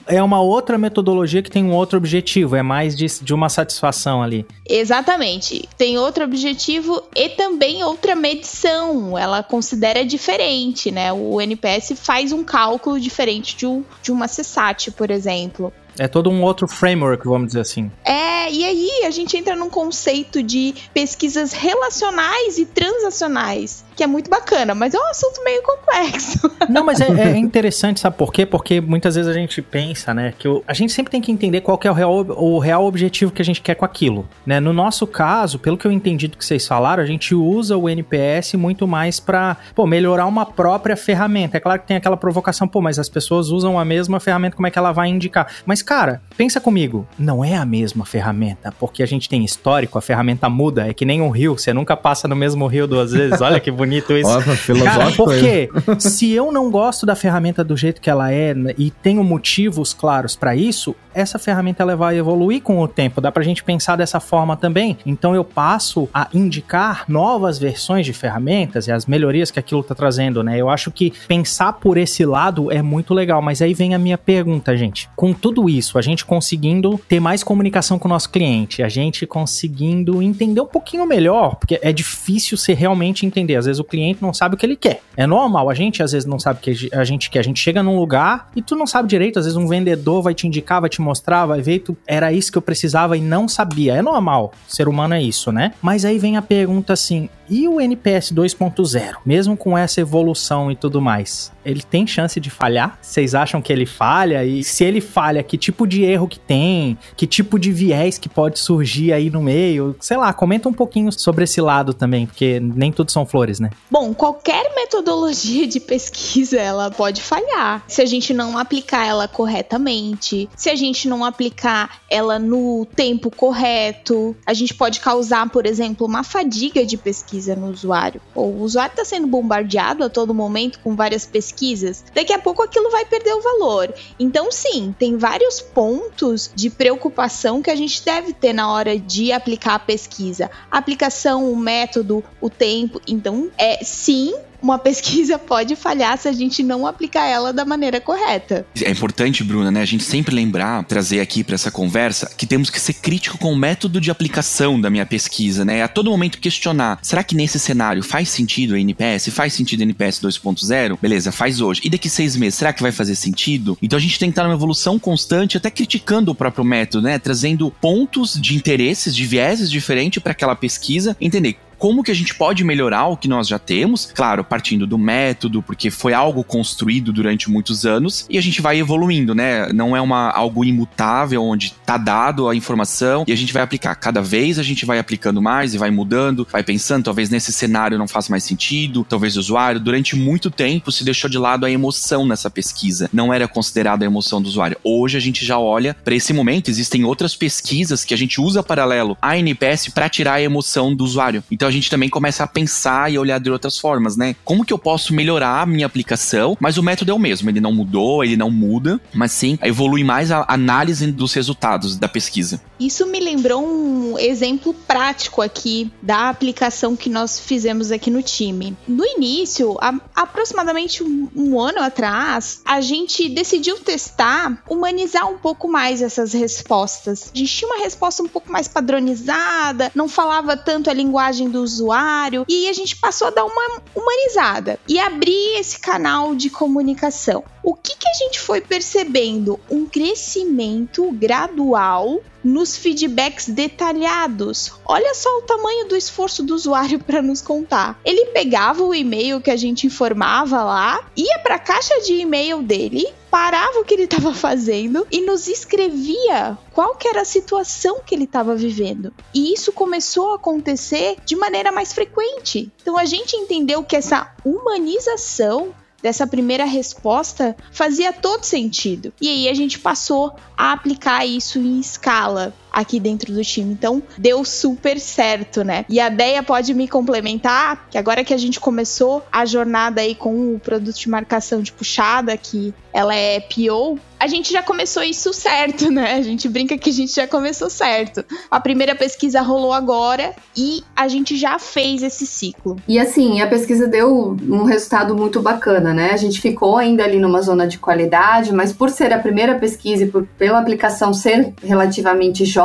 [0.07, 0.17] É.
[0.17, 4.21] é uma outra metodologia que tem um outro objetivo, é mais de, de uma satisfação
[4.21, 4.45] ali.
[4.67, 5.67] Exatamente.
[5.77, 9.17] Tem outro objetivo e também outra medição.
[9.17, 11.11] Ela considera diferente, né?
[11.11, 15.73] O NPS faz um cálculo diferente de, um, de uma CSAT, por exemplo.
[15.97, 17.91] É todo um outro framework, vamos dizer assim.
[18.03, 24.07] É, e aí a gente entra num conceito de pesquisas relacionais e transacionais que é
[24.07, 26.51] muito bacana, mas é um assunto meio complexo.
[26.67, 28.47] Não, mas é, é interessante, sabe por quê?
[28.47, 31.61] Porque muitas vezes a gente pensa, né, que o, a gente sempre tem que entender
[31.61, 34.59] qual que é o real, o real objetivo que a gente quer com aquilo, né?
[34.59, 37.87] No nosso caso, pelo que eu entendi do que vocês falaram, a gente usa o
[37.87, 41.57] NPS muito mais para, pô, melhorar uma própria ferramenta.
[41.57, 44.65] É claro que tem aquela provocação, pô, mas as pessoas usam a mesma ferramenta, como
[44.65, 45.45] é que ela vai indicar?
[45.63, 50.01] Mas, cara, pensa comigo, não é a mesma ferramenta, porque a gente tem histórico, a
[50.01, 53.41] ferramenta muda, é que nem um rio, você nunca passa no mesmo rio duas vezes,
[53.41, 54.29] olha que bonito isso.
[54.29, 58.73] Opa, Cara, porque se eu não gosto da ferramenta do jeito que ela é né,
[58.77, 63.21] e tenho motivos claros para isso, essa ferramenta ela vai evoluir com o tempo.
[63.21, 64.97] Dá pra gente pensar dessa forma também.
[65.05, 69.93] Então eu passo a indicar novas versões de ferramentas e as melhorias que aquilo tá
[69.93, 70.57] trazendo, né?
[70.57, 74.17] Eu acho que pensar por esse lado é muito legal, mas aí vem a minha
[74.17, 75.09] pergunta, gente.
[75.15, 79.25] Com tudo isso, a gente conseguindo ter mais comunicação com o nosso cliente, a gente
[79.25, 83.55] conseguindo entender um pouquinho melhor, porque é difícil você realmente entender.
[83.55, 85.01] Às vezes o cliente não sabe o que ele quer.
[85.17, 87.39] É normal, a gente às vezes não sabe o que a gente quer.
[87.39, 90.33] A gente chega num lugar e tu não sabe direito, às vezes um vendedor vai
[90.33, 93.47] te indicar, vai te mostrar, vai ver, tu, era isso que eu precisava e não
[93.47, 93.95] sabia.
[93.95, 95.73] É normal, ser humano é isso, né?
[95.81, 100.75] Mas aí vem a pergunta assim: e o NPS 2.0, mesmo com essa evolução e
[100.75, 102.97] tudo mais, ele tem chance de falhar?
[103.01, 104.45] Vocês acham que ele falha?
[104.45, 106.97] E se ele falha, que tipo de erro que tem?
[107.15, 109.93] Que tipo de viés que pode surgir aí no meio?
[109.99, 113.69] Sei lá, comenta um pouquinho sobre esse lado também, porque nem tudo são flores, né?
[113.89, 120.49] Bom, qualquer metodologia de pesquisa ela pode falhar se a gente não aplicar ela corretamente,
[120.55, 126.07] se a gente não aplicar ela no tempo correto, a gente pode causar, por exemplo,
[126.07, 128.19] uma fadiga de pesquisa no usuário.
[128.33, 132.89] O usuário está sendo bombardeado a todo momento com várias pesquisas, daqui a pouco aquilo
[132.89, 133.93] vai perder o valor.
[134.19, 139.31] Então, sim, tem vários pontos de preocupação que a gente deve ter na hora de
[139.31, 140.49] aplicar a pesquisa.
[140.71, 142.99] A aplicação, o método, o tempo.
[143.07, 147.99] Então, é sim uma pesquisa pode falhar se a gente não aplicar ela da maneira
[147.99, 148.65] correta.
[148.81, 149.81] É importante, Bruna, né?
[149.81, 153.51] A gente sempre lembrar, trazer aqui para essa conversa, que temos que ser crítico com
[153.51, 155.81] o método de aplicação da minha pesquisa, né?
[155.81, 159.29] A todo momento questionar: será que nesse cenário faz sentido a NPS?
[159.29, 160.97] Faz sentido a NPS 2.0?
[161.01, 161.81] Beleza, faz hoje.
[161.83, 163.77] E daqui seis meses, será que vai fazer sentido?
[163.81, 167.17] Então a gente tem que estar numa evolução constante, até criticando o próprio método, né?
[167.17, 172.35] Trazendo pontos de interesses, de vieses diferentes para aquela pesquisa, entender como que a gente
[172.35, 177.11] pode melhorar o que nós já temos, claro, partindo do método, porque foi algo construído
[177.11, 179.73] durante muitos anos e a gente vai evoluindo, né?
[179.73, 183.95] Não é uma algo imutável onde tá dado a informação e a gente vai aplicar.
[183.95, 187.97] Cada vez a gente vai aplicando mais e vai mudando, vai pensando, talvez nesse cenário
[187.97, 191.71] não faça mais sentido, talvez o usuário durante muito tempo se deixou de lado a
[191.71, 193.09] emoção nessa pesquisa.
[193.11, 194.77] Não era considerada a emoção do usuário.
[194.83, 198.61] Hoje a gente já olha para esse momento, existem outras pesquisas que a gente usa
[198.61, 201.43] paralelo a NPS para tirar a emoção do usuário.
[201.49, 204.35] Então a gente também começa a pensar e olhar de outras formas, né?
[204.43, 206.57] Como que eu posso melhorar a minha aplicação?
[206.59, 210.03] Mas o método é o mesmo, ele não mudou, ele não muda, mas sim evolui
[210.03, 212.61] mais a análise dos resultados da pesquisa.
[212.77, 218.75] Isso me lembrou um exemplo prático aqui da aplicação que nós fizemos aqui no time.
[218.87, 225.69] No início, há aproximadamente um, um ano atrás, a gente decidiu testar, humanizar um pouco
[225.69, 227.31] mais essas respostas.
[227.33, 231.60] A gente tinha uma resposta um pouco mais padronizada, não falava tanto a linguagem do
[231.61, 237.43] usuário, e a gente passou a dar uma humanizada e abrir esse canal de comunicação.
[237.63, 239.59] O que, que a gente foi percebendo?
[239.69, 244.71] Um crescimento gradual nos feedbacks detalhados.
[244.83, 247.99] Olha só o tamanho do esforço do usuário para nos contar.
[248.03, 252.61] Ele pegava o e-mail que a gente informava lá, ia para a caixa de e-mail
[252.61, 258.01] dele, parava o que ele estava fazendo e nos escrevia qual que era a situação
[258.05, 259.13] que ele estava vivendo.
[259.33, 262.69] E isso começou a acontecer de maneira mais frequente.
[262.81, 269.13] Então a gente entendeu que essa humanização dessa primeira resposta fazia todo sentido.
[269.21, 273.73] E aí a gente passou a aplicar isso em escala aqui dentro do time.
[273.73, 275.85] Então, deu super certo, né?
[275.89, 280.15] E a Deia pode me complementar, que agora que a gente começou a jornada aí
[280.15, 285.01] com o produto de marcação de puxada, que ela é PO, a gente já começou
[285.01, 286.13] isso certo, né?
[286.13, 288.23] A gente brinca que a gente já começou certo.
[288.51, 292.77] A primeira pesquisa rolou agora e a gente já fez esse ciclo.
[292.87, 296.11] E assim, a pesquisa deu um resultado muito bacana, né?
[296.11, 300.03] A gente ficou ainda ali numa zona de qualidade, mas por ser a primeira pesquisa
[300.03, 302.60] e por, pela aplicação ser relativamente jovem,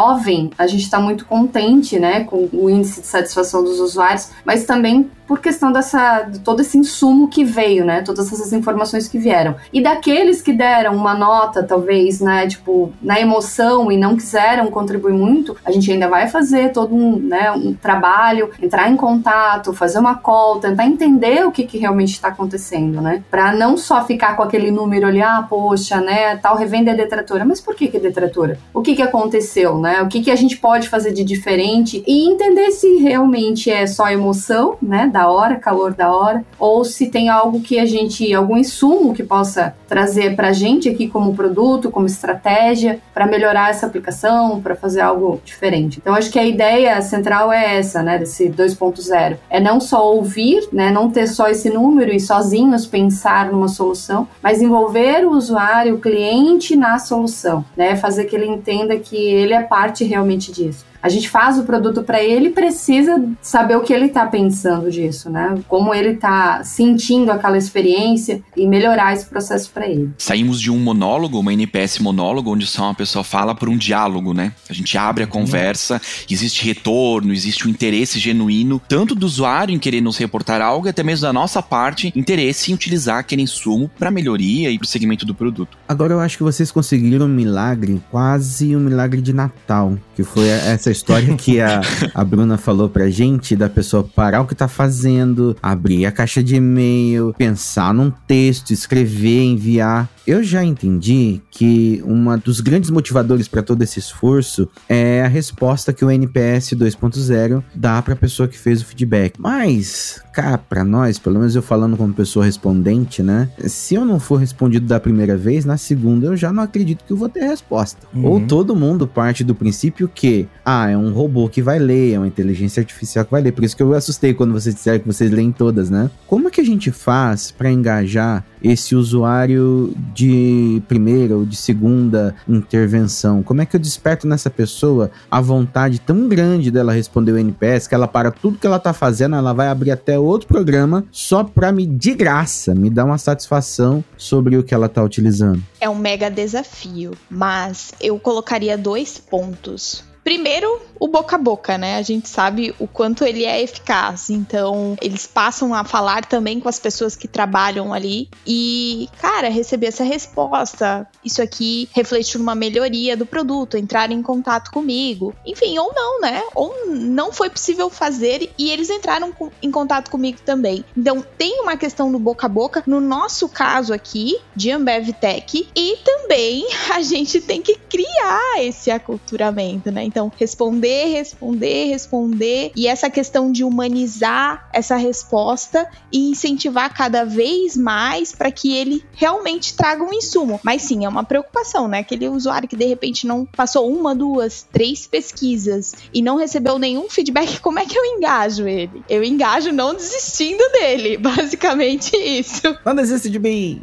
[0.58, 5.10] a gente está muito contente, né, com o índice de satisfação dos usuários, mas também
[5.26, 8.02] por questão dessa de todo esse insumo que veio, né?
[8.02, 9.56] Todas essas informações que vieram.
[9.72, 15.12] E daqueles que deram uma nota, talvez, né, tipo, na emoção e não quiseram contribuir
[15.12, 19.98] muito, a gente ainda vai fazer todo um, né, um trabalho, entrar em contato, fazer
[19.98, 23.22] uma call, tentar entender o que, que realmente está acontecendo, né?
[23.30, 27.44] Para não só ficar com aquele número ali, ah, poxa, né, tal revenda é detratora,
[27.44, 28.58] mas por que que é detratora?
[28.72, 29.85] O que que aconteceu, né?
[30.02, 34.08] O que que a gente pode fazer de diferente e entender se realmente é só
[34.08, 35.06] emoção, né?
[35.06, 39.22] da hora, calor da hora, ou se tem algo que a gente, algum insumo que
[39.22, 44.74] possa trazer para a gente aqui como produto, como estratégia, para melhorar essa aplicação, para
[44.74, 45.98] fazer algo diferente.
[46.00, 49.36] Então, acho que a ideia central é essa, né, desse 2.0.
[49.48, 54.28] É não só ouvir, né, não ter só esse número e sozinhos pensar numa solução,
[54.42, 59.54] mas envolver o usuário, o cliente na solução, né, fazer que ele entenda que ele
[59.54, 59.62] é
[60.04, 64.26] realmente disso a gente faz o produto para ele precisa saber o que ele está
[64.26, 65.58] pensando disso, né?
[65.68, 70.10] Como ele está sentindo aquela experiência e melhorar esse processo para ele.
[70.18, 74.32] Saímos de um monólogo, uma NPS monólogo, onde só uma pessoa fala por um diálogo,
[74.32, 74.52] né?
[74.68, 79.78] A gente abre a conversa, existe retorno, existe um interesse genuíno, tanto do usuário em
[79.78, 84.10] querer nos reportar algo, até mesmo da nossa parte, interesse em utilizar aquele insumo para
[84.10, 85.76] melhoria e para o segmento do produto.
[85.88, 90.48] Agora eu acho que vocês conseguiram um milagre, quase um milagre de Natal, que foi
[90.48, 91.80] essa história que a,
[92.14, 96.42] a Bruna falou pra gente, da pessoa parar o que tá fazendo, abrir a caixa
[96.42, 100.08] de e-mail, pensar num texto, escrever, enviar.
[100.26, 105.92] Eu já entendi que uma dos grandes motivadores para todo esse esforço é a resposta
[105.92, 109.34] que o NPS 2.0 dá para a pessoa que fez o feedback.
[109.38, 113.48] Mas, cá, para nós, pelo menos eu falando como pessoa respondente, né?
[113.66, 117.12] Se eu não for respondido da primeira vez, na segunda eu já não acredito que
[117.12, 118.06] eu vou ter resposta.
[118.12, 118.24] Uhum.
[118.24, 122.18] Ou todo mundo parte do princípio que, ah, é um robô que vai ler, é
[122.18, 123.52] uma inteligência artificial que vai ler.
[123.52, 126.10] Por isso que eu assustei quando vocês disseram que vocês leem todas, né?
[126.26, 132.34] Como é que a gente faz para engajar esse usuário de primeira ou de segunda
[132.48, 133.42] intervenção?
[133.42, 137.86] Como é que eu desperto nessa pessoa a vontade tão grande dela responder o NPS
[137.86, 141.44] que ela para tudo que ela tá fazendo, ela vai abrir até outro programa só
[141.44, 145.62] para me de graça me dar uma satisfação sobre o que ela tá utilizando?
[145.80, 150.04] É um mega desafio, mas eu colocaria dois pontos.
[150.26, 151.98] Primeiro, o boca a boca, né?
[151.98, 154.28] A gente sabe o quanto ele é eficaz.
[154.28, 158.28] Então, eles passam a falar também com as pessoas que trabalham ali.
[158.44, 164.72] E, cara, receber essa resposta, isso aqui reflete uma melhoria do produto, entrar em contato
[164.72, 165.32] comigo.
[165.46, 166.42] Enfim, ou não, né?
[166.56, 170.84] Ou não foi possível fazer e eles entraram em contato comigo também.
[170.96, 175.68] Então, tem uma questão do boca a boca, no nosso caso aqui, de Ambev Tech,
[175.72, 180.04] e também a gente tem que criar esse aculturamento, né?
[180.16, 187.76] Então, responder, responder, responder, e essa questão de humanizar essa resposta e incentivar cada vez
[187.76, 190.58] mais para que ele realmente traga um insumo.
[190.62, 191.98] Mas sim, é uma preocupação, né?
[191.98, 197.10] Aquele usuário que de repente não passou uma, duas, três pesquisas e não recebeu nenhum
[197.10, 199.04] feedback, como é que eu engajo ele?
[199.10, 202.62] Eu engajo não desistindo dele, basicamente isso.
[202.86, 203.82] Não desista de mim.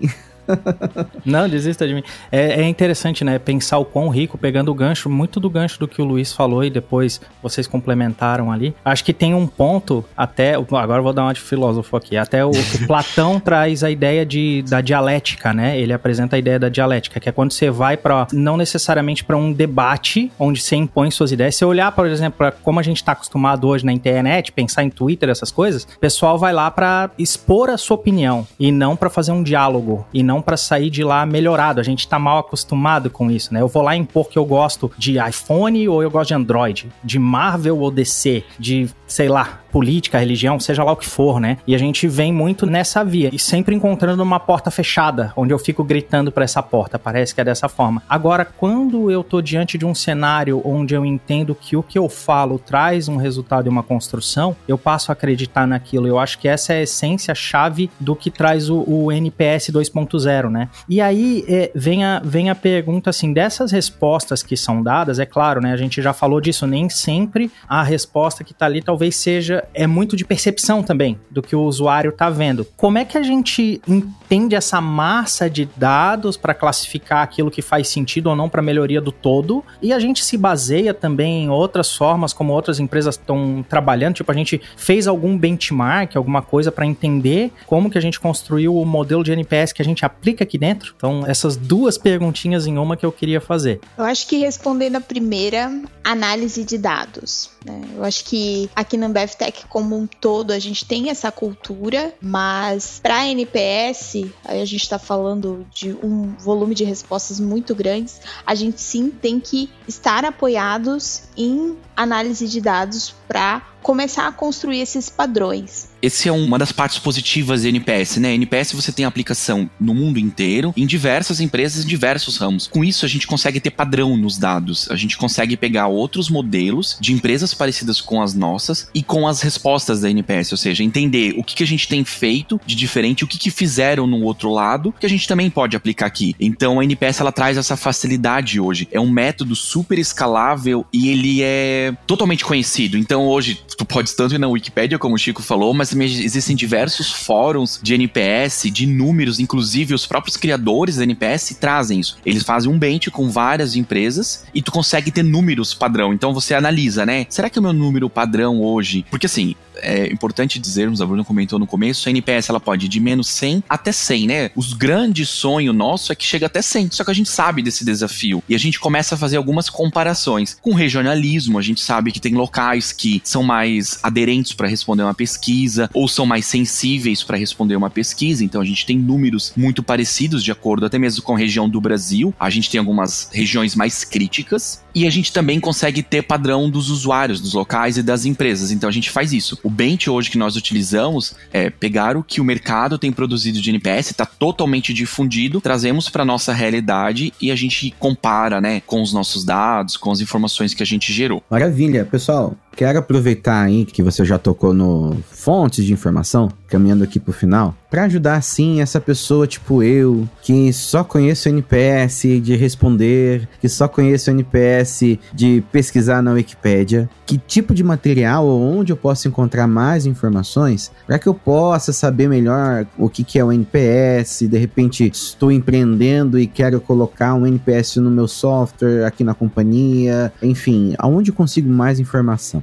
[1.25, 2.03] Não, desista de mim.
[2.31, 3.39] É, é, interessante, né?
[3.39, 6.63] Pensar o quão rico, pegando o gancho, muito do gancho do que o Luiz falou
[6.63, 8.75] e depois vocês complementaram ali.
[8.83, 10.55] Acho que tem um ponto, até.
[10.55, 12.17] Agora vou dar uma de filósofo aqui.
[12.17, 12.53] Até o, o
[12.87, 15.79] Platão traz a ideia de, da dialética, né?
[15.79, 19.37] Ele apresenta a ideia da dialética, que é quando você vai para não necessariamente para
[19.37, 21.55] um debate onde você impõe suas ideias.
[21.55, 24.89] Se olhar, por exemplo, pra como a gente está acostumado hoje na internet, pensar em
[24.89, 29.09] Twitter, essas coisas, o pessoal vai lá para expor a sua opinião e não para
[29.09, 31.79] fazer um diálogo e não não para sair de lá melhorado.
[31.79, 33.61] A gente tá mal acostumado com isso, né?
[33.61, 37.19] Eu vou lá impor que eu gosto de iPhone ou eu gosto de Android, de
[37.19, 41.57] Marvel ou DC, de, sei lá, política, religião, seja lá o que for, né?
[41.65, 45.57] E a gente vem muito nessa via e sempre encontrando uma porta fechada, onde eu
[45.57, 46.99] fico gritando para essa porta.
[46.99, 48.03] Parece que é dessa forma.
[48.07, 52.07] Agora, quando eu tô diante de um cenário onde eu entendo que o que eu
[52.07, 56.07] falo traz um resultado e uma construção, eu passo a acreditar naquilo.
[56.07, 60.51] Eu acho que essa é a essência chave do que traz o, o NPS 2.0,
[60.51, 60.69] né?
[60.87, 65.25] E aí é, vem, a, vem a pergunta assim: dessas respostas que são dadas, é
[65.25, 65.73] claro, né?
[65.73, 69.87] A gente já falou disso, nem sempre a resposta que tá ali talvez seja é
[69.87, 72.65] muito de percepção também do que o usuário está vendo.
[72.77, 77.87] Como é que a gente entende essa massa de dados para classificar aquilo que faz
[77.87, 79.63] sentido ou não para melhoria do todo?
[79.81, 84.31] E a gente se baseia também em outras formas como outras empresas estão trabalhando, tipo
[84.31, 88.85] a gente fez algum benchmark, alguma coisa para entender como que a gente construiu o
[88.85, 90.93] modelo de NPS que a gente aplica aqui dentro?
[90.95, 93.79] Então, essas duas perguntinhas em uma que eu queria fazer.
[93.97, 95.71] Eu acho que respondendo a primeira,
[96.03, 97.49] análise de dados.
[97.65, 97.81] Né?
[97.95, 102.13] Eu acho que aqui na Ambev Tech como um todo a gente tem essa cultura,
[102.21, 108.21] mas para NPS, aí a gente está falando de um volume de respostas muito grandes,
[108.45, 114.79] a gente sim tem que estar apoiados em análise de dados para começar a construir
[114.79, 115.89] esses padrões.
[116.01, 118.33] Esse é uma das partes positivas do NPS, né?
[118.33, 122.65] NPS você tem aplicação no mundo inteiro, em diversas empresas, em diversos ramos.
[122.67, 124.89] Com isso, a gente consegue ter padrão nos dados.
[124.89, 129.41] A gente consegue pegar outros modelos de empresas parecidas com as nossas e com as
[129.41, 133.23] respostas da NPS, ou seja, entender o que, que a gente tem feito de diferente,
[133.23, 136.35] o que, que fizeram no outro lado, que a gente também pode aplicar aqui.
[136.39, 138.87] Então, a NPS ela traz essa facilidade hoje.
[138.91, 142.97] É um método super escalável e ele é totalmente conhecido.
[142.97, 146.55] Então, hoje, tu pode tanto ir na Wikipedia, como o Chico falou, mas também existem
[146.55, 152.17] diversos fóruns de NPS, de números, inclusive os próprios criadores da NPS trazem isso.
[152.25, 156.13] Eles fazem um bench com várias empresas e tu consegue ter números padrão.
[156.13, 157.25] Então você analisa, né?
[157.29, 159.05] Será que o meu número padrão hoje?
[159.09, 162.89] Porque assim, é importante dizermos, a Bruna comentou no começo, a NPS ela pode ir
[162.89, 164.51] de menos 100 até 100, né?
[164.55, 166.89] Os grandes sonho nosso é que chega até 100.
[166.91, 170.57] Só que a gente sabe desse desafio e a gente começa a fazer algumas comparações.
[170.61, 175.13] Com regionalismo, a gente sabe que tem locais que são mais aderentes para responder uma
[175.13, 178.43] pesquisa ou são mais sensíveis para responder uma pesquisa.
[178.43, 181.81] Então a gente tem números muito parecidos de acordo até mesmo com a região do
[181.81, 182.33] Brasil.
[182.39, 186.89] A gente tem algumas regiões mais críticas e a gente também consegue ter padrão dos
[186.89, 188.71] usuários, dos locais e das empresas.
[188.71, 189.57] Então a gente faz isso.
[189.63, 193.69] O bench hoje que nós utilizamos é pegar o que o mercado tem produzido de
[193.69, 199.13] NPS, está totalmente difundido, trazemos para nossa realidade e a gente compara, né, com os
[199.13, 201.41] nossos dados, com as informações que a gente gerou.
[201.49, 202.57] Maravilha, pessoal.
[202.75, 207.75] Quero aproveitar aí que você já tocou no fontes de informação, caminhando aqui pro final,
[207.89, 213.69] para ajudar sim essa pessoa tipo eu, que só conheço o NPS de responder, que
[213.69, 218.97] só conheço o NPS de pesquisar na Wikipédia, que tipo de material ou onde eu
[218.97, 223.51] posso encontrar mais informações para que eu possa saber melhor o que, que é o
[223.51, 229.35] NPS, de repente estou empreendendo e quero colocar um NPS no meu software aqui na
[229.35, 232.62] companhia, enfim, aonde eu consigo mais informação?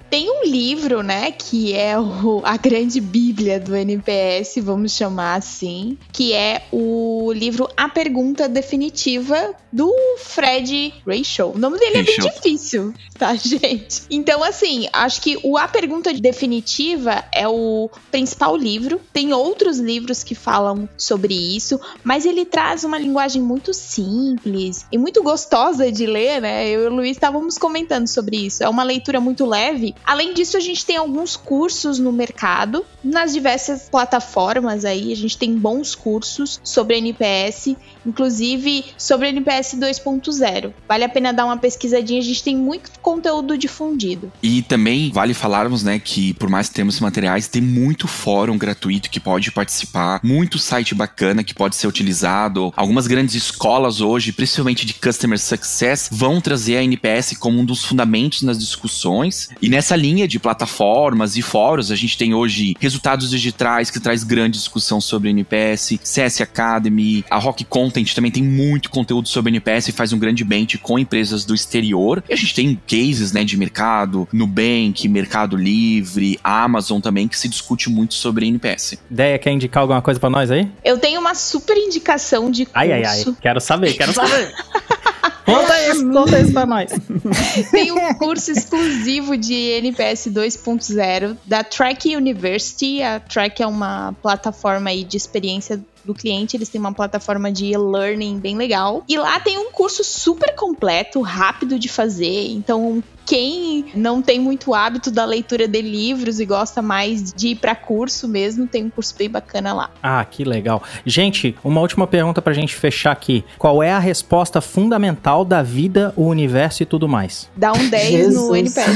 [0.11, 5.97] Tem um livro, né, que é o, a grande bíblia do NPS, vamos chamar assim,
[6.11, 11.53] que é o livro A Pergunta Definitiva do Fred Rachel.
[11.55, 12.33] O nome dele é bem Rachel.
[12.33, 14.01] difícil, tá, gente?
[14.09, 18.99] Então, assim, acho que o A Pergunta Definitiva é o principal livro.
[19.13, 24.97] Tem outros livros que falam sobre isso, mas ele traz uma linguagem muito simples e
[24.97, 26.67] muito gostosa de ler, né?
[26.67, 28.61] Eu e o Luiz estávamos comentando sobre isso.
[28.61, 29.95] É uma leitura muito leve.
[30.05, 35.37] Além disso, a gente tem alguns cursos no mercado, nas diversas plataformas aí, a gente
[35.37, 37.75] tem bons cursos sobre NPS,
[38.05, 40.73] inclusive sobre NPS 2.0.
[40.87, 44.31] Vale a pena dar uma pesquisadinha, a gente tem muito conteúdo difundido.
[44.41, 49.09] E também vale falarmos, né, que por mais que temos materiais, tem muito fórum gratuito
[49.09, 52.73] que pode participar, muito site bacana que pode ser utilizado.
[52.75, 57.83] Algumas grandes escolas hoje, principalmente de Customer Success, vão trazer a NPS como um dos
[57.83, 59.49] fundamentos nas discussões.
[59.61, 64.23] E nessa linha de plataformas e fóruns, a gente tem hoje resultados digitais que traz
[64.23, 69.89] grande discussão sobre NPS, CS Academy, a Rock Content também tem muito conteúdo sobre NPS
[69.89, 72.23] e faz um grande bench com empresas do exterior.
[72.29, 77.47] E a gente tem cases, né, de mercado, Nubank, Mercado Livre, Amazon também, que se
[77.47, 78.97] discute muito sobre NPS.
[79.09, 80.69] Ideia, quer indicar alguma coisa pra nós aí?
[80.83, 82.79] Eu tenho uma super indicação de curso.
[82.79, 83.23] Ai, ai, ai.
[83.41, 84.53] Quero saber, quero saber.
[85.45, 86.91] conta isso, conta isso pra nós.
[87.71, 93.01] Tem um curso exclusivo de NPS 2.0 da Track University.
[93.01, 97.67] A Track é uma plataforma aí de experiência do cliente, eles têm uma plataforma de
[97.67, 99.03] e-learning bem legal.
[99.07, 102.49] E lá tem um curso super completo, rápido de fazer.
[102.49, 107.55] Então, quem não tem muito hábito da leitura de livros e gosta mais de ir
[107.55, 109.89] para curso mesmo, tem um curso bem bacana lá.
[110.03, 110.83] Ah, que legal.
[111.05, 113.45] Gente, uma última pergunta pra gente fechar aqui.
[113.57, 117.49] Qual é a resposta fundamental da vida, o universo e tudo mais?
[117.55, 118.75] Dá um 10 no Jesus.
[118.77, 118.95] NPS.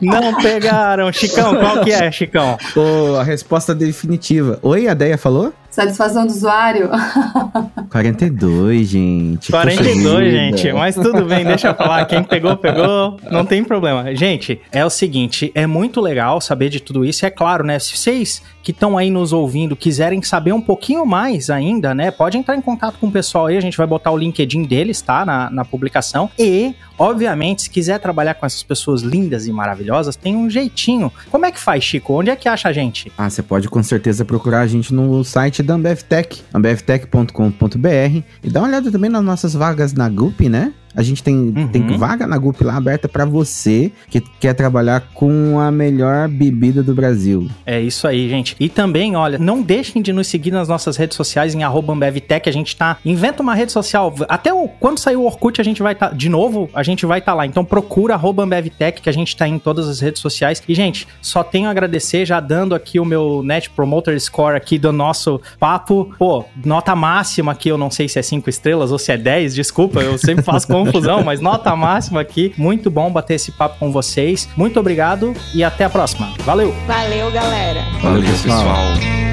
[0.00, 1.12] Não pegaram.
[1.12, 2.56] Chicão, qual que é, Chicão?
[2.74, 4.58] Ô, a resposta definitiva.
[4.62, 5.52] Oi, a Deia falou?
[5.80, 6.90] Satisfação do usuário?
[7.90, 9.50] 42, gente.
[9.50, 10.30] Poxa 42, vida.
[10.30, 10.72] gente.
[10.74, 12.04] Mas tudo bem, deixa eu falar.
[12.04, 13.16] Quem pegou, pegou.
[13.30, 14.14] Não tem problema.
[14.14, 17.24] Gente, é o seguinte: é muito legal saber de tudo isso.
[17.24, 17.78] É claro, né?
[17.78, 22.10] Se vocês que estão aí nos ouvindo quiserem saber um pouquinho mais ainda, né?
[22.10, 23.56] Pode entrar em contato com o pessoal aí.
[23.56, 25.24] A gente vai botar o LinkedIn deles, tá?
[25.24, 26.30] Na, na publicação.
[26.38, 31.10] E, obviamente, se quiser trabalhar com essas pessoas lindas e maravilhosas, tem um jeitinho.
[31.30, 32.12] Como é que faz, Chico?
[32.12, 33.10] Onde é que acha a gente?
[33.16, 38.60] Ah, você pode com certeza procurar a gente no site da AmbevTech, ambevtech.com.br e dá
[38.60, 40.72] uma olhada também nas nossas vagas na GUP, né?
[40.94, 41.68] A gente tem, Uhum.
[41.68, 46.82] tem vaga na GUP lá aberta pra você que quer trabalhar com a melhor bebida
[46.82, 47.48] do Brasil.
[47.64, 48.56] É isso aí, gente.
[48.58, 52.48] E também, olha, não deixem de nos seguir nas nossas redes sociais em AmbevTech.
[52.48, 52.96] A gente tá.
[53.04, 54.14] Inventa uma rede social.
[54.28, 56.14] Até o, quando sair o Orkut, a gente vai estar.
[56.14, 57.46] de novo, a gente vai estar lá.
[57.46, 60.62] Então procura AmbevTech, que a gente tá em todas as redes sociais.
[60.68, 64.78] E, gente, só tenho a agradecer, já dando aqui o meu Net Promoter Score aqui
[64.78, 66.10] do nosso papo.
[66.18, 69.54] Pô, nota máxima aqui, eu não sei se é 5 estrelas ou se é 10,
[69.54, 72.52] desculpa, eu sempre faço confusão, mas nota máxima aqui.
[72.56, 74.48] Muito bom bater esse papo com vocês.
[74.56, 76.28] Muito obrigado e até a próxima.
[76.40, 76.74] Valeu!
[76.86, 77.84] Valeu, galera.
[78.02, 78.58] Valeu, pessoal.
[78.58, 79.29] pessoal.